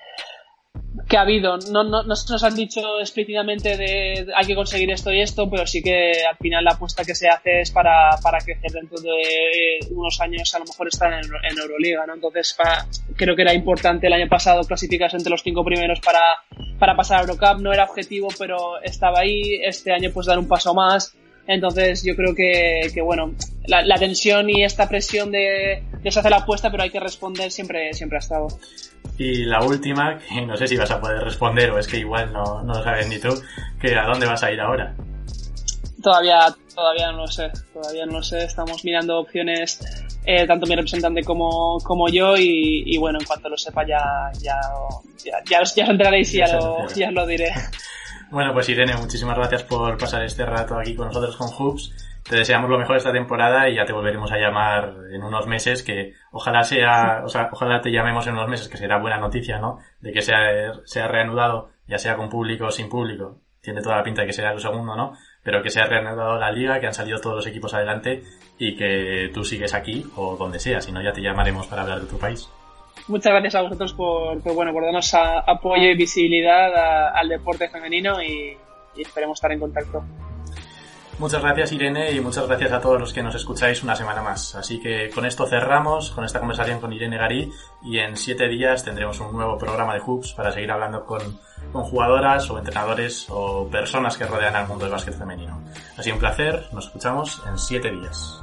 que 1.09 1.17
ha 1.17 1.21
habido. 1.21 1.57
No, 1.71 1.83
no, 1.83 2.03
nos 2.03 2.43
han 2.43 2.55
dicho 2.55 2.81
explícitamente 2.99 3.75
de 3.75 4.27
hay 4.35 4.45
que 4.45 4.55
conseguir 4.55 4.91
esto 4.91 5.11
y 5.11 5.21
esto, 5.21 5.49
pero 5.49 5.65
sí 5.65 5.81
que 5.81 6.23
al 6.23 6.37
final 6.37 6.63
la 6.63 6.73
apuesta 6.73 7.03
que 7.03 7.15
se 7.15 7.27
hace 7.27 7.61
es 7.61 7.71
para, 7.71 8.11
para 8.21 8.37
crecer 8.37 8.71
dentro 8.71 8.99
de 9.01 9.79
unos 9.89 10.21
años, 10.21 10.53
a 10.53 10.59
lo 10.59 10.65
mejor 10.65 10.87
estar 10.87 11.11
en, 11.11 11.25
en 11.25 11.57
Euroliga, 11.57 12.05
¿no? 12.05 12.13
Entonces 12.13 12.55
creo 13.15 13.35
que 13.35 13.41
era 13.41 13.55
importante 13.55 14.05
el 14.05 14.13
año 14.13 14.27
pasado 14.29 14.61
clasificarse 14.63 15.17
entre 15.17 15.31
los 15.31 15.41
cinco 15.41 15.65
primeros 15.65 15.99
para, 15.99 16.21
para 16.77 16.95
pasar 16.95 17.17
a 17.17 17.21
Eurocup. 17.21 17.59
No 17.59 17.73
era 17.73 17.85
objetivo, 17.85 18.27
pero 18.37 18.79
estaba 18.83 19.21
ahí. 19.21 19.61
Este 19.63 19.91
año 19.91 20.11
pues 20.13 20.27
dar 20.27 20.37
un 20.37 20.47
paso 20.47 20.75
más. 20.75 21.15
Entonces 21.47 22.03
yo 22.03 22.15
creo 22.15 22.35
que, 22.35 22.91
que 22.93 23.01
bueno, 23.01 23.33
la, 23.65 23.81
la, 23.81 23.97
tensión 23.97 24.47
y 24.51 24.63
esta 24.63 24.87
presión 24.87 25.31
de, 25.31 25.81
de 26.03 26.11
se 26.11 26.19
hace 26.19 26.29
la 26.29 26.37
apuesta, 26.37 26.69
pero 26.69 26.83
hay 26.83 26.91
que 26.91 26.99
responder 26.99 27.49
siempre, 27.49 27.91
siempre 27.93 28.17
ha 28.17 28.19
estado. 28.19 28.49
Y 29.19 29.43
la 29.43 29.61
última, 29.61 30.17
que 30.17 30.41
no 30.45 30.55
sé 30.55 30.65
si 30.65 30.77
vas 30.77 30.89
a 30.91 31.01
poder 31.01 31.21
responder 31.21 31.69
o 31.71 31.77
es 31.77 31.87
que 31.87 31.97
igual 31.97 32.31
no, 32.31 32.63
no 32.63 32.73
lo 32.73 32.83
sabes 32.83 33.05
ni 33.09 33.19
tú, 33.19 33.27
que 33.79 33.93
a 33.93 34.05
dónde 34.05 34.25
vas 34.25 34.41
a 34.43 34.51
ir 34.51 34.61
ahora. 34.61 34.95
Todavía, 36.01 36.55
todavía 36.73 37.11
no 37.11 37.17
lo 37.17 37.27
sé, 37.27 37.51
todavía 37.73 38.05
no 38.05 38.13
lo 38.13 38.23
sé. 38.23 38.45
Estamos 38.45 38.81
mirando 38.85 39.19
opciones, 39.19 39.81
eh, 40.25 40.47
tanto 40.47 40.65
mi 40.65 40.73
representante 40.73 41.21
como, 41.25 41.79
como 41.83 42.07
yo, 42.07 42.35
y, 42.37 42.97
bueno, 42.97 43.19
en 43.19 43.25
cuanto 43.25 43.49
lo 43.49 43.57
sepa 43.57 43.85
ya, 43.85 44.01
ya, 44.39 44.57
ya, 45.25 45.43
ya, 45.45 45.61
os, 45.61 45.77
enteraréis 45.77 46.33
y 46.33 46.37
ya, 46.37 46.55
lo, 46.55 46.87
ya 46.95 47.11
lo 47.11 47.27
diré. 47.27 47.51
bueno, 48.31 48.53
pues 48.53 48.69
Irene, 48.69 48.95
muchísimas 48.95 49.35
gracias 49.35 49.63
por 49.63 49.97
pasar 49.97 50.23
este 50.23 50.45
rato 50.45 50.79
aquí 50.79 50.95
con 50.95 51.07
nosotros 51.07 51.35
con 51.35 51.49
Hoops 51.49 52.08
te 52.29 52.35
deseamos 52.35 52.69
lo 52.69 52.77
mejor 52.77 52.95
esta 52.95 53.11
temporada 53.11 53.67
y 53.67 53.75
ya 53.75 53.85
te 53.85 53.91
volveremos 53.91 54.31
a 54.31 54.37
llamar 54.37 54.93
en 55.11 55.23
unos 55.23 55.47
meses 55.47 55.81
que 55.81 56.13
ojalá 56.31 56.63
sea, 56.63 57.23
o 57.25 57.27
sea, 57.27 57.49
ojalá 57.51 57.81
te 57.81 57.91
llamemos 57.91 58.27
en 58.27 58.33
unos 58.33 58.47
meses 58.47 58.69
que 58.69 58.77
será 58.77 58.99
buena 58.99 59.17
noticia, 59.17 59.57
¿no? 59.57 59.79
De 59.99 60.11
que 60.11 60.21
sea, 60.21 60.73
sea 60.85 61.07
reanudado, 61.07 61.71
ya 61.87 61.97
sea 61.97 62.15
con 62.15 62.29
público 62.29 62.65
o 62.65 62.71
sin 62.71 62.87
público. 62.87 63.39
Tiene 63.61 63.81
toda 63.81 63.97
la 63.97 64.03
pinta 64.03 64.21
de 64.21 64.27
que 64.27 64.33
será 64.33 64.53
lo 64.53 64.59
segundo, 64.59 64.95
¿no? 64.95 65.13
Pero 65.41 65.63
que 65.63 65.71
sea 65.71 65.85
reanudado 65.85 66.37
la 66.37 66.51
liga, 66.51 66.79
que 66.79 66.85
han 66.85 66.93
salido 66.93 67.19
todos 67.19 67.37
los 67.37 67.47
equipos 67.47 67.73
adelante 67.73 68.21
y 68.59 68.75
que 68.75 69.31
tú 69.33 69.43
sigues 69.43 69.73
aquí 69.73 70.05
o 70.15 70.35
donde 70.37 70.59
sea, 70.59 70.81
si 70.81 70.91
no 70.91 71.01
ya 71.01 71.11
te 71.11 71.23
llamaremos 71.23 71.65
para 71.65 71.81
hablar 71.81 72.01
de 72.01 72.07
tu 72.07 72.19
país. 72.19 72.47
Muchas 73.07 73.31
gracias 73.31 73.55
a 73.55 73.63
vosotros 73.63 73.93
por, 73.93 74.39
bueno, 74.53 74.71
por 74.71 74.83
darnos 74.83 75.11
apoyo 75.15 75.89
y 75.89 75.95
visibilidad 75.95 77.09
al 77.11 77.27
deporte 77.27 77.69
femenino 77.69 78.21
y 78.21 78.55
esperemos 78.95 79.37
estar 79.37 79.51
en 79.51 79.59
contacto. 79.59 80.03
Muchas 81.19 81.41
gracias 81.41 81.73
Irene 81.73 82.13
y 82.13 82.21
muchas 82.21 82.47
gracias 82.47 82.71
a 82.71 82.79
todos 82.79 82.97
los 82.97 83.11
que 83.11 83.21
nos 83.21 83.35
escucháis 83.35 83.83
una 83.83 83.93
semana 83.93 84.21
más. 84.21 84.55
Así 84.55 84.79
que 84.79 85.09
con 85.09 85.25
esto 85.25 85.45
cerramos 85.45 86.11
con 86.11 86.23
esta 86.23 86.39
conversación 86.39 86.79
con 86.79 86.93
Irene 86.93 87.17
Garí 87.17 87.51
y 87.83 87.99
en 87.99 88.15
siete 88.15 88.47
días 88.47 88.85
tendremos 88.85 89.19
un 89.19 89.33
nuevo 89.33 89.57
programa 89.57 89.93
de 89.93 89.99
Hoops 89.99 90.31
para 90.31 90.53
seguir 90.53 90.71
hablando 90.71 91.03
con, 91.03 91.21
con 91.73 91.83
jugadoras 91.83 92.49
o 92.49 92.57
entrenadores 92.57 93.25
o 93.27 93.67
personas 93.69 94.17
que 94.17 94.25
rodean 94.25 94.55
al 94.55 94.67
mundo 94.67 94.85
del 94.85 94.93
básquet 94.93 95.13
femenino. 95.13 95.61
Sido 95.99 96.15
un 96.15 96.21
placer, 96.21 96.69
nos 96.71 96.85
escuchamos 96.85 97.43
en 97.45 97.57
siete 97.57 97.91
días. 97.91 98.41